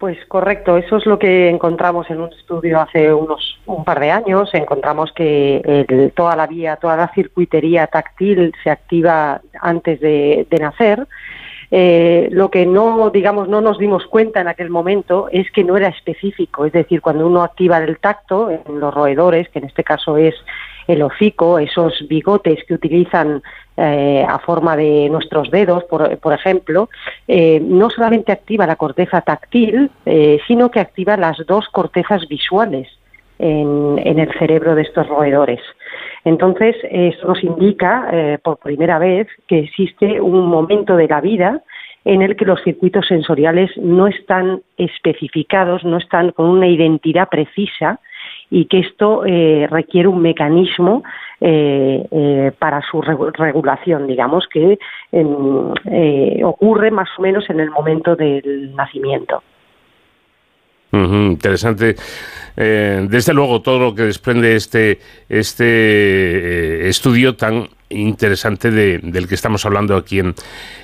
[0.03, 4.11] Pues correcto, eso es lo que encontramos en un estudio hace unos un par de
[4.11, 4.53] años.
[4.53, 11.07] Encontramos que toda la vía, toda la circuitería táctil se activa antes de, nacer.
[11.75, 15.75] Eh, lo que no, digamos, no nos dimos cuenta en aquel momento es que no
[15.75, 16.65] era específico.
[16.65, 20.35] Es decir, cuando uno activa el tacto en los roedores, que en este caso es
[20.85, 23.41] el hocico, esos bigotes que utilizan
[23.75, 26.89] eh, a forma de nuestros dedos, por, ejemplo,
[27.27, 32.87] eh, no solamente activa la corteza táctil, eh, sino que activa las dos cortezas visuales
[33.43, 35.59] en, el cerebro de estos roedores.
[36.25, 41.61] Entonces, esto nos indica por primera vez que existe un momento de la vida
[42.05, 47.99] en el que los circuitos sensoriales no están especificados, no están con una identidad precisa,
[48.49, 51.03] y que esto eh, requiere un mecanismo
[51.41, 54.77] eh, eh, para su regulación, digamos, que
[56.43, 59.41] ocurre más o menos en el momento del nacimiento.
[60.93, 61.95] Interesante.
[62.55, 69.95] desde luego, todo lo que desprende este, este estudio tan interesante del que estamos hablando
[69.95, 70.35] aquí en,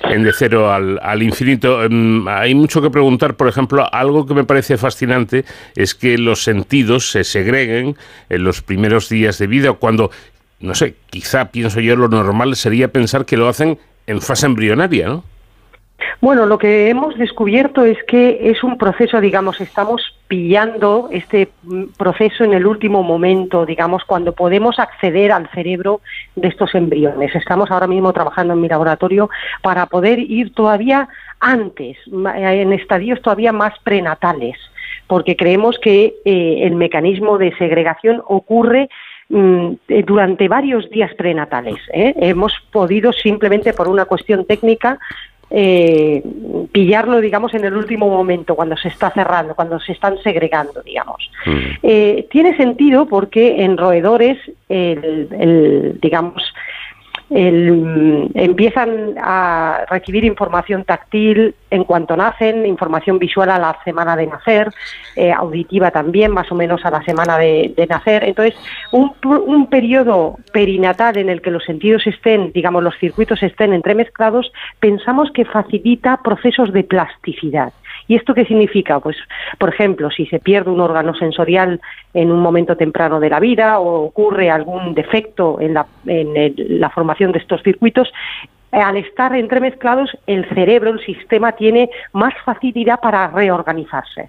[0.02, 1.82] De Cero al, Infinito.
[1.84, 5.44] Em, hay mucho que preguntar, por ejemplo, algo que me parece fascinante
[5.76, 7.96] es que los sentidos se segreguen
[8.28, 10.10] en los primeros días de vida, cuando,
[10.60, 15.08] no sé, quizá pienso yo lo normal sería pensar que lo hacen en fase embrionaria,
[15.08, 15.24] ¿no?
[16.20, 21.84] Bueno, lo que hemos descubierto es que es un proceso, digamos, estamos pillando este mm,
[21.96, 26.00] proceso en el último momento, digamos, cuando podemos acceder al cerebro
[26.36, 27.34] de estos embriones.
[27.34, 29.30] Estamos ahora mismo trabajando en mi laboratorio
[29.62, 31.08] para poder ir todavía
[31.40, 34.56] antes, en estadios todavía más prenatales,
[35.06, 38.88] porque creemos que eh, el mecanismo de segregación ocurre
[39.30, 41.78] mm, eh, durante varios días prenatales.
[41.92, 42.14] ¿eh?
[42.18, 44.98] Hemos podido simplemente por una cuestión técnica
[45.50, 46.22] eh,
[46.72, 51.30] pillarlo, digamos, en el último momento, cuando se está cerrando, cuando se están segregando, digamos.
[51.44, 51.58] Mm.
[51.82, 54.38] Eh, tiene sentido porque en roedores,
[54.68, 56.42] el digamos,
[57.30, 64.26] el, empiezan a recibir información táctil en cuanto nacen, información visual a la semana de
[64.26, 64.72] nacer,
[65.14, 68.24] eh, auditiva también, más o menos a la semana de, nacer.
[68.24, 68.58] Entonces,
[68.92, 74.52] un, un, periodo perinatal en el que los sentidos estén, digamos, los circuitos estén entremezclados,
[74.80, 77.72] pensamos que facilita procesos de plasticidad.
[78.10, 78.98] ¿Y esto qué significa?
[78.98, 79.16] Pues,
[79.56, 81.80] por ejemplo, si se pierde un órgano sensorial
[82.12, 86.90] en un momento temprano de la vida o ocurre algún defecto en la, en la
[86.90, 88.12] formación de estos circuitos,
[88.72, 94.28] al estar entremezclados, el cerebro, el sistema, tiene más facilidad para reorganizarse.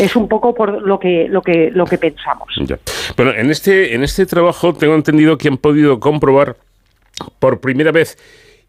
[0.00, 2.48] Es un poco por lo que lo que lo que pensamos.
[3.16, 6.56] Bueno, en este en este trabajo tengo entendido que han podido comprobar
[7.38, 8.16] por primera vez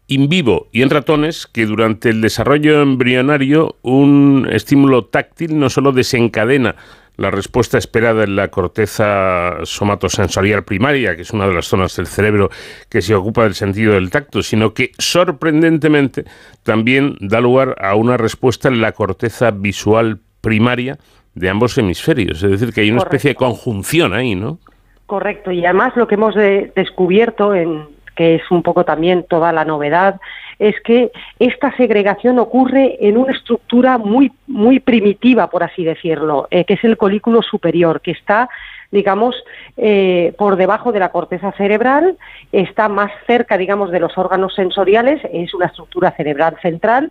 [0.08, 5.92] in vivo y en ratones que durante el desarrollo embrionario un estímulo táctil no solo
[5.92, 6.76] desencadena
[7.16, 12.06] la respuesta esperada en la corteza somatosensorial primaria, que es una de las zonas del
[12.06, 12.50] cerebro
[12.90, 16.24] que se ocupa del sentido del tacto, sino que sorprendentemente
[16.62, 20.98] también da lugar a una respuesta en la corteza visual primaria
[21.34, 22.42] de ambos hemisferios.
[22.42, 24.58] Es decir, que hay una especie de conjunción ahí, ¿no?
[25.06, 29.64] Correcto, y además lo que hemos descubierto en que es un poco también toda la
[29.64, 30.20] novedad,
[30.58, 36.64] es que esta segregación ocurre en una estructura muy, muy primitiva, por así decirlo, eh,
[36.64, 38.48] que es el colículo superior, que está
[38.92, 39.34] digamos,
[39.76, 42.16] eh, por debajo de la corteza cerebral,
[42.52, 47.10] está más cerca, digamos, de los órganos sensoriales, es una estructura cerebral central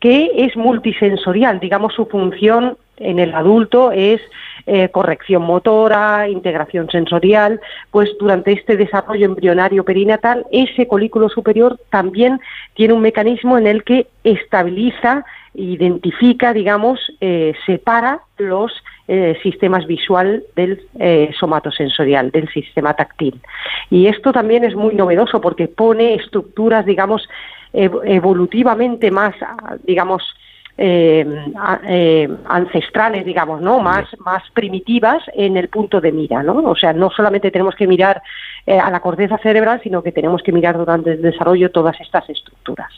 [0.00, 4.20] que es multisensorial, digamos, su función en el adulto es
[4.68, 7.60] eh, corrección motora, integración sensorial,
[7.92, 12.40] pues durante este desarrollo embrionario perinatal, ese colículo superior también
[12.74, 15.24] tiene un mecanismo en el que estabiliza,
[15.54, 18.72] identifica, digamos, eh, separa los
[19.06, 20.80] eh, sistemas visual del
[21.38, 23.40] somatosensorial, del sistema táctil.
[23.88, 27.28] Y esto también es muy novedoso porque pone estructuras, digamos,
[27.72, 29.34] evolutivamente más,
[29.84, 30.24] digamos,
[30.78, 31.26] eh,
[31.88, 33.80] eh, ancestrales, digamos, ¿no?
[33.80, 36.58] Más, más primitivas en el punto de mira, ¿no?
[36.70, 38.22] O sea, no solamente tenemos que mirar
[38.66, 42.28] eh, a la corteza cerebral, sino que tenemos que mirar durante el desarrollo todas estas
[42.28, 42.92] estructuras.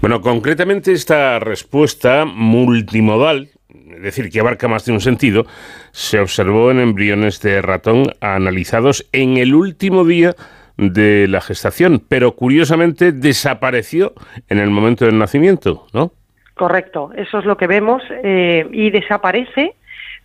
[0.00, 5.46] Bueno, concretamente esta respuesta multimodal, es decir, que abarca más de un sentido,
[5.92, 10.34] se observó en embriones de ratón analizados en el último día
[10.76, 14.12] de la gestación, pero curiosamente desapareció
[14.48, 16.12] en el momento del nacimiento, ¿no?
[16.56, 19.74] Correcto, eso es lo que vemos eh, y desaparece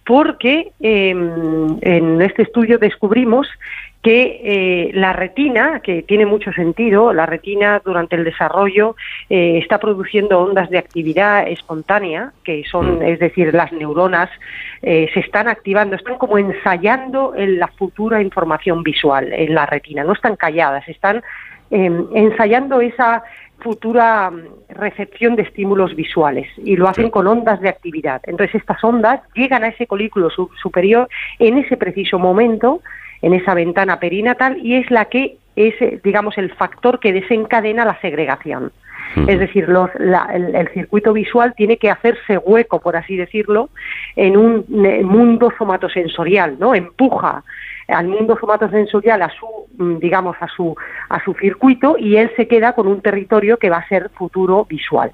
[0.06, 3.48] porque em, en este estudio descubrimos
[4.02, 8.96] que eh, la retina, que tiene mucho sentido, la retina durante el desarrollo
[9.30, 13.02] eh, está produciendo ondas de actividad espontánea, que son, mm.
[13.04, 14.30] es decir, las neuronas
[14.82, 20.04] eh, se están activando, están como ensayando en la futura información visual en la retina,
[20.04, 21.22] no están calladas, están
[21.70, 23.24] em, ensayando esa
[23.62, 28.22] futura mm, recepción de estímulos visuales y lo hacen con ondas de actividad.
[28.26, 30.30] Entonces estas ondas llegan a ese colículo
[30.62, 31.08] superior
[31.40, 32.82] en ese preciso momento
[33.22, 38.00] en esa ventana perinatal y es la que es, digamos, el factor que desencadena la
[38.02, 38.72] segregación.
[39.28, 43.70] Es decir, los, el, circuito visual tiene que hacerse hueco, por así decirlo,
[44.16, 44.66] en un
[45.04, 46.74] mundo somatosensorial, ¿no?
[46.74, 47.44] Empuja
[47.88, 50.76] al mundo somatosensorial a su, mm, digamos, a su,
[51.10, 54.66] a su circuito y él se queda con un territorio que va a ser futuro
[54.66, 55.12] visual.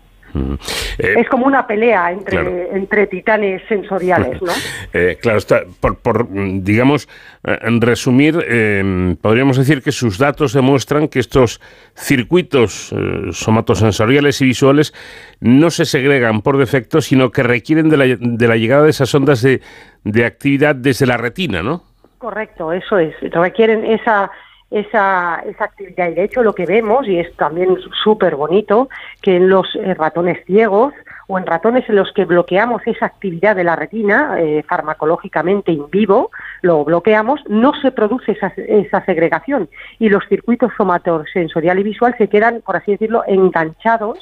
[0.99, 4.51] Eh, es como una pelea entre, entre titanes sensoriales, ¿no?
[4.93, 6.27] Eh, claro, está, por,
[6.63, 7.07] digamos,
[7.43, 11.61] eh, en resumir, em, podríamos decir que sus datos demuestran que estos
[11.93, 12.95] circuitos
[13.31, 14.93] somatosensoriales y visuales
[15.39, 19.13] no se segregan por defecto, sino que requieren de la, de la llegada de esas
[19.13, 19.61] ondas de,
[20.03, 21.83] de actividad desde la retina, ¿no?
[22.17, 23.15] Correcto, eso es.
[23.31, 24.31] Requieren esa
[24.69, 26.09] esa, esa actividad.
[26.09, 28.89] Y de hecho lo que vemos, y es también súper bonito,
[29.21, 30.93] que en los eh, ratones ciegos
[31.27, 35.89] o en ratones en los que bloqueamos esa actividad de la retina eh, farmacológicamente in
[35.89, 42.15] vivo, lo bloqueamos, no se produce esa, esa segregación y los circuitos somatosensorial y visual
[42.17, 44.19] se quedan, por así decirlo, enganchados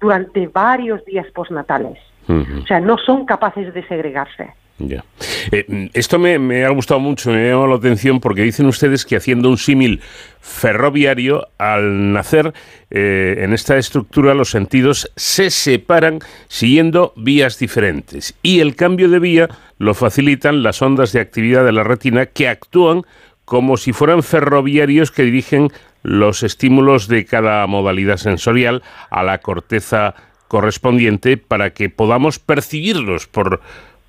[0.00, 1.98] durante varios días postnatales.
[2.26, 4.54] O sea, no son capaces de segregarse.
[4.88, 5.04] Ya.
[5.52, 9.16] Eh, esto me, ha gustado mucho, me ha llamado la atención porque dicen ustedes que
[9.16, 10.00] haciendo un símil
[10.40, 12.52] ferroviario, al nacer
[12.90, 19.18] eh, en esta estructura los sentidos se separan siguiendo vías diferentes y el cambio de
[19.18, 23.02] vía lo facilitan las ondas de actividad de la retina que actúan
[23.44, 25.70] como si fueran ferroviarios que dirigen
[26.02, 30.14] los estímulos de cada modalidad sensorial a la corteza
[30.48, 33.60] correspondiente para que podamos percibirlos por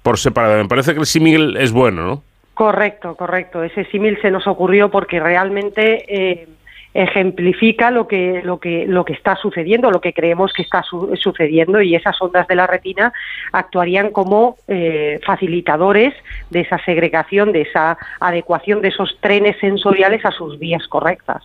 [0.05, 0.61] por separado.
[0.61, 2.23] Me parece que el símil es bueno, ¿no?
[2.53, 3.63] Correcto, correcto.
[3.63, 6.47] Ese símil se nos ocurrió porque realmente eh,
[6.93, 11.81] ejemplifica lo que, lo, que, lo que está sucediendo, lo que creemos que está sucediendo
[11.81, 13.13] y esas ondas de la retina
[13.51, 16.13] actuarían como eh, facilitadores
[16.51, 21.43] de esa segregación, de esa adecuación de esos trenes sensoriales a sus vías correctas.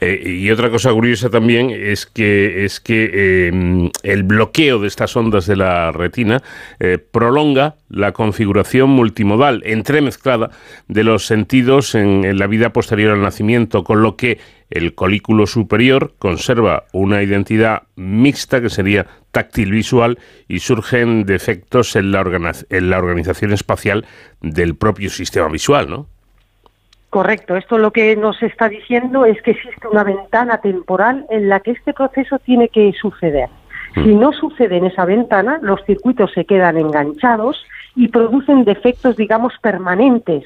[0.00, 5.14] Eh, y otra cosa curiosa también es que es que em, el bloqueo de estas
[5.16, 6.42] ondas de la retina
[6.78, 10.50] eh, prolonga la configuración multimodal entremezclada
[10.88, 14.38] de los sentidos en, en la vida posterior al nacimiento, con lo que
[14.70, 20.18] el colículo superior conserva una identidad mixta que sería táctil visual
[20.48, 24.06] y surgen defectos en la, en la organización espacial
[24.40, 26.08] del propio sistema visual, ¿no?
[27.10, 31.58] Correcto, esto lo que nos está diciendo es que existe una ventana temporal en la
[31.58, 33.48] que este proceso tiene que suceder.
[33.96, 34.04] Mm.
[34.04, 39.52] Si no sucede en esa ventana, los circuitos se quedan enganchados y producen defectos, digamos,
[39.60, 40.44] permanentes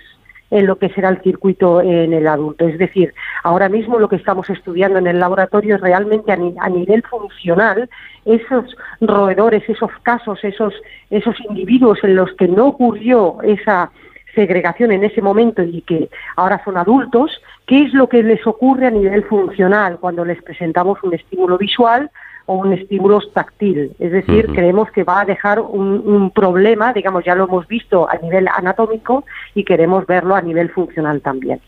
[0.50, 2.66] en lo que será el circuito en el adulto.
[2.66, 3.12] Es decir,
[3.42, 7.90] ahora mismo lo que estamos estudiando en el laboratorio es realmente a, a nivel funcional
[8.24, 10.72] esos roedores, esos casos, esos,
[11.10, 13.90] esos individuos en los que no ocurrió esa
[14.34, 17.30] segregación en ese momento y que ahora son adultos,
[17.66, 22.10] qué es lo que les ocurre a nivel funcional cuando les presentamos un estímulo visual
[22.46, 23.92] o un estímulo táctil.
[23.98, 28.16] Es decir, creemos que va a dejar un, problema, digamos, ya lo hemos visto a
[28.18, 29.24] nivel anatómico
[29.54, 31.60] y queremos verlo a nivel funcional también.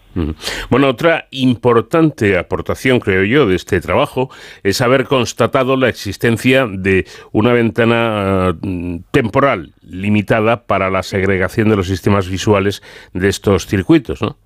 [0.71, 4.31] Bueno, otra importante aportación, creo yo, de este trabajo
[4.63, 11.77] es haber constatado la existencia de una ventana mm, temporal limitada para la segregación de
[11.77, 14.37] los sistemas visuales de estos circuitos, ¿no?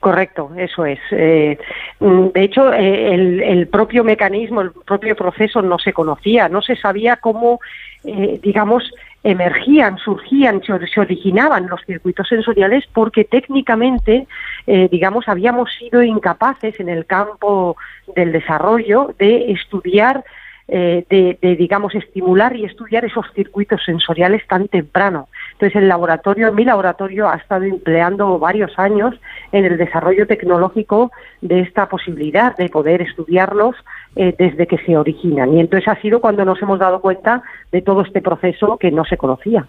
[0.00, 0.98] Correcto, eso es.
[1.10, 1.58] Eh,
[2.00, 6.74] mm, de hecho, eh, el, propio mecanismo, el propio proceso no se conocía, no se
[6.74, 7.60] sabía cómo,
[8.04, 8.90] eh, digamos,
[9.22, 14.26] emergían, surgían, se originaban los circuitos sensoriales porque técnicamente,
[14.66, 17.76] digamos, habíamos sido incapaces en el campo
[18.16, 20.24] del desarrollo de estudiar
[20.72, 25.28] eh, de, digamos, estimular y estudiar esos circuitos sensoriales tan temprano.
[25.60, 29.14] Entonces, el laboratorio, mi laboratorio, ha estado empleando varios años
[29.52, 33.76] en el desarrollo tecnológico de esta posibilidad de poder estudiarlos
[34.16, 35.52] eh, desde que se originan.
[35.52, 37.42] Y entonces ha sido cuando nos hemos dado cuenta
[37.72, 39.66] de todo este proceso que no se conocía.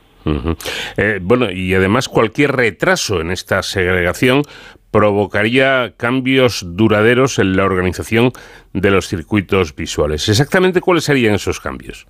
[0.95, 4.43] eh, bueno, y además cualquier retraso en esta segregación
[4.91, 8.31] provocaría cambios duraderos en la organización
[8.71, 10.29] de los circuitos visuales.
[10.29, 12.07] ¿Exactamente cuáles serían esos cambios?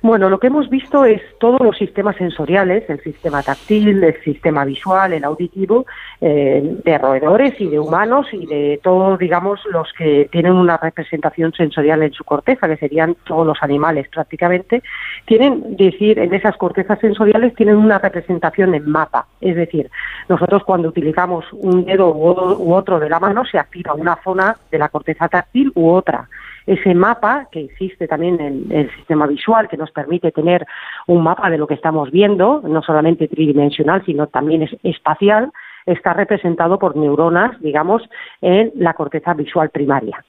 [0.00, 4.64] Bueno, lo que hemos visto es todos los sistemas sensoriales, el sistema táctil, el sistema
[4.64, 5.86] visual, el auditivo,
[6.20, 11.52] eh, de roedores y de humanos y de todos, digamos, los que tienen una representación
[11.52, 14.82] sensorial en su corteza, que serían todos los animales prácticamente,
[15.26, 19.26] tienen, decir, en esas cortezas sensoriales tienen una representación en mapa.
[19.40, 19.90] Es decir,
[20.28, 24.78] nosotros cuando utilizamos un dedo u otro de la mano se activa una zona de
[24.78, 26.28] la corteza táctil u otra
[26.68, 30.66] ese mapa que existe también en el sistema visual, que nos permite tener
[31.06, 35.50] un mapa de lo que estamos viendo, no solamente tridimensional, sino también es espacial,
[35.86, 38.02] está representado por neuronas, digamos,
[38.42, 40.22] en la corteza visual primaria.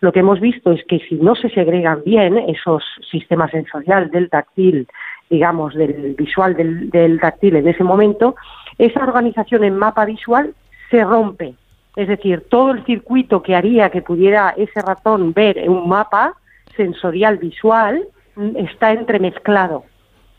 [0.00, 4.28] Lo que hemos visto es que si no se segregan bien esos sistemas sensoriales del
[4.28, 4.86] táctil,
[5.30, 8.36] digamos, del visual del, del táctil en ese momento,
[8.76, 10.54] esa organización en mapa visual
[10.90, 11.54] se rompe,
[11.96, 16.34] es decir, todo el circuito que haría que pudiera ese ratón ver un mapa
[16.76, 19.84] sensorial visual mm, está entremezclado.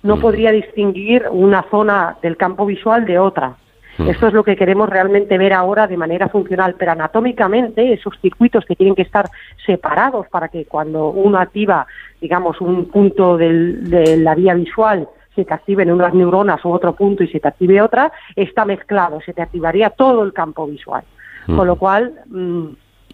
[0.03, 3.55] No podría distinguir una zona del campo visual de otra.
[3.97, 8.63] Esto es lo que queremos realmente ver ahora de manera funcional, pero anatómicamente esos circuitos
[8.63, 9.27] que tienen que estar
[9.65, 11.87] separados para que cuando uno activa,
[12.21, 16.93] digamos, un punto del, de la vía visual se te activen unas neuronas u otro
[16.93, 21.03] punto y se te active otra, está mezclado, se te activaría todo el campo visual.
[21.47, 22.65] Con lo cual, mm,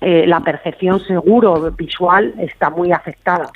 [0.02, 3.52] eh, la percepción seguro visual está muy afectada.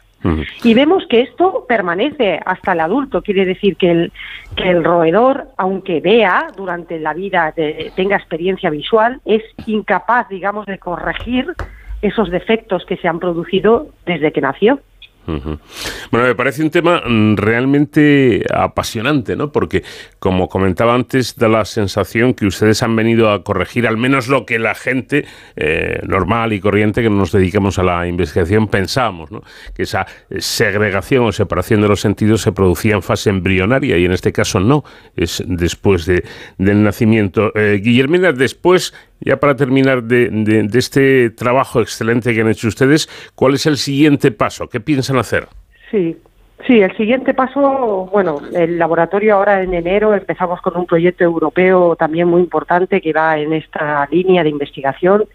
[0.63, 4.11] Y vemos que esto permanece hasta el adulto, quiere decir que el,
[4.55, 7.53] que el roedor, aunque vea durante la vida,
[7.95, 11.53] tenga experiencia visual, es incapaz, digamos, de corregir
[12.01, 14.79] esos defectos que se han producido desde que nació.
[15.27, 19.51] Bueno, me parece un tema mm, realmente apasionante, ¿no?
[19.51, 19.83] Porque,
[20.19, 24.45] como comentaba antes, da la sensación que ustedes han venido a corregir al menos lo
[24.45, 25.25] que la gente
[25.57, 29.43] eh, normal y corriente que nos dedicamos a la investigación pensamos, ¿no?
[29.75, 30.07] Que esa
[30.37, 34.59] segregación o separación de los sentidos se producía en fase embrionaria y en este caso
[34.59, 34.83] no,
[35.15, 36.23] es después de,
[36.57, 37.51] del nacimiento.
[37.55, 43.55] Eh, Guillermina, después ya para terminar de, este trabajo excelente que han hecho ustedes, ¿cuál
[43.55, 44.67] es el siguiente paso?
[44.69, 45.47] ¿Qué piensan hacer?
[45.91, 46.17] Sí,
[46.65, 51.95] Sí, el siguiente paso, bueno, el laboratorio ahora en enero empezamos con un proyecto europeo
[51.95, 55.25] también muy importante que va en esta línea de investigación.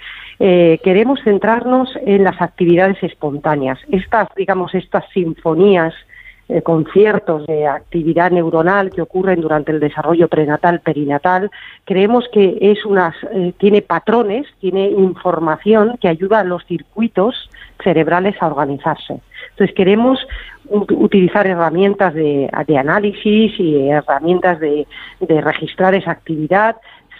[0.41, 5.95] Eh, queremos centrarnos en las actividades espontáneas, estas, digamos, estas sinfonías
[6.53, 11.51] eh, conciertos de actividad neuronal que ocurren durante el desarrollo prenatal, perinatal,
[11.87, 17.49] creemos que es unas, eh, tiene patrones, tiene información que ayuda a los circuitos
[17.83, 19.21] cerebrales a organizarse.
[19.51, 20.19] Entonces queremos
[20.69, 24.87] utilizar herramientas de, de, análisis y herramientas de,
[25.21, 26.77] de registrar esa actividad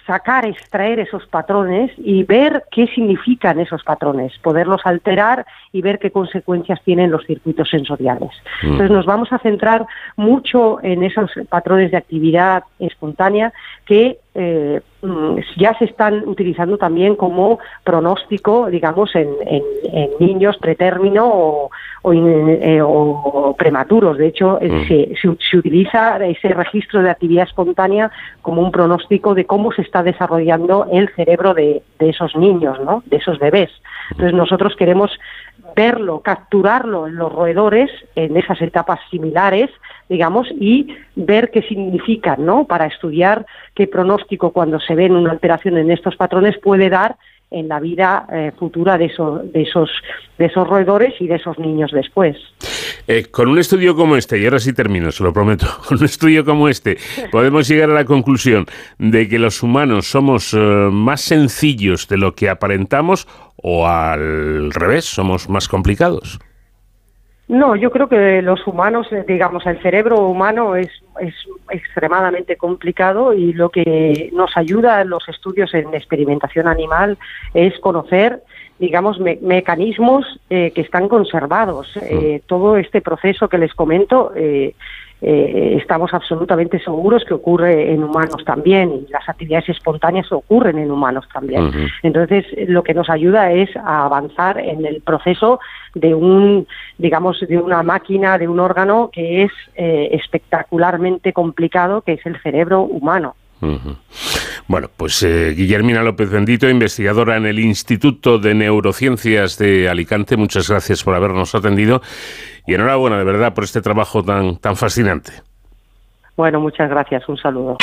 [0.07, 6.11] sacar, extraer esos patrones y ver qué significan esos patrones, poderlos alterar y ver qué
[6.11, 8.31] consecuencias tienen los circuitos sensoriales.
[8.63, 8.73] Mm.
[8.73, 9.87] Entonces nos vamos a centrar
[10.17, 13.53] mucho en esos patrones de actividad espontánea
[13.85, 14.81] que eh,
[15.57, 19.29] ya se están utilizando también como pronóstico, digamos, en,
[20.21, 21.71] niños pretérmino o,
[22.13, 24.17] eh, o, prematuros.
[24.17, 24.89] De hecho, eh, mm.
[24.89, 30.03] se, se, utiliza ese registro de actividad espontánea como un pronóstico de cómo se está
[30.03, 33.03] desarrollando el cerebro de, de esos niños, ¿no?
[33.07, 33.71] de esos bebés.
[34.11, 35.11] Entonces nosotros queremos
[35.75, 39.71] verlo, capturarlo en los roedores en esas etapas similares,
[40.09, 42.65] digamos, y ver qué significan, ¿no?
[42.67, 47.17] Para estudiar qué pronóstico cuando se ven una alteración en estos patrones puede dar
[47.53, 49.13] en la vida eh, futura de,
[49.53, 49.91] de, esos,
[50.39, 52.37] de esos roedores y de esos niños después.
[53.07, 56.05] Eh, con un estudio como este, y ahora sí termino, se lo prometo, con un
[56.05, 56.97] estudio como este,
[57.31, 58.67] podemos llegar a la conclusión
[58.99, 65.05] de que los humanos somos eh, más sencillos de lo que aparentamos o al revés,
[65.05, 66.39] somos más complicados.
[67.49, 70.89] No, yo creo que los humanos, eh, digamos, el cerebro humano es,
[71.21, 71.35] es
[71.71, 77.19] extremadamente complicado y lo que nos ayuda en los estudios en experimentación animal
[77.53, 78.43] es conocer,
[78.79, 81.97] digamos, mecanismos eh, que están conservados.
[81.97, 84.75] Eh, todo este proceso que les comento eh,
[85.23, 91.29] estamos absolutamente seguros que ocurre en humanos también y las actividades espontáneas ocurren en humanos
[91.33, 91.71] también.
[92.03, 95.61] Entonces, lo que nos ayuda es a avanzar en el proceso
[95.95, 96.67] de un,
[96.99, 102.41] digamos, de una máquina, de un órgano que es eh, espectacularmente complicado, que es el
[102.43, 103.37] cerebro humano.
[104.67, 110.69] Bueno, pues eh, Guillermina López Bendito, investigadora en el Instituto de Neurociencias de Alicante, muchas
[110.69, 112.03] gracias por habernos atendido
[112.67, 115.33] y enhorabuena de verdad por este trabajo tan, tan fascinante.
[116.37, 117.77] Bueno, muchas gracias, un saludo.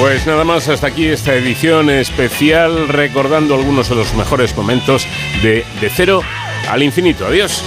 [0.00, 5.08] Pues nada más, hasta aquí esta edición especial recordando algunos de los mejores momentos
[5.42, 6.22] de, de cero
[6.68, 7.26] al infinito.
[7.26, 7.64] Adiós.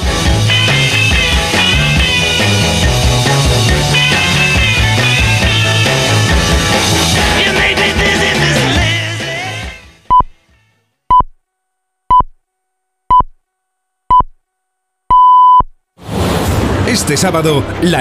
[17.12, 17.90] Este sábado, la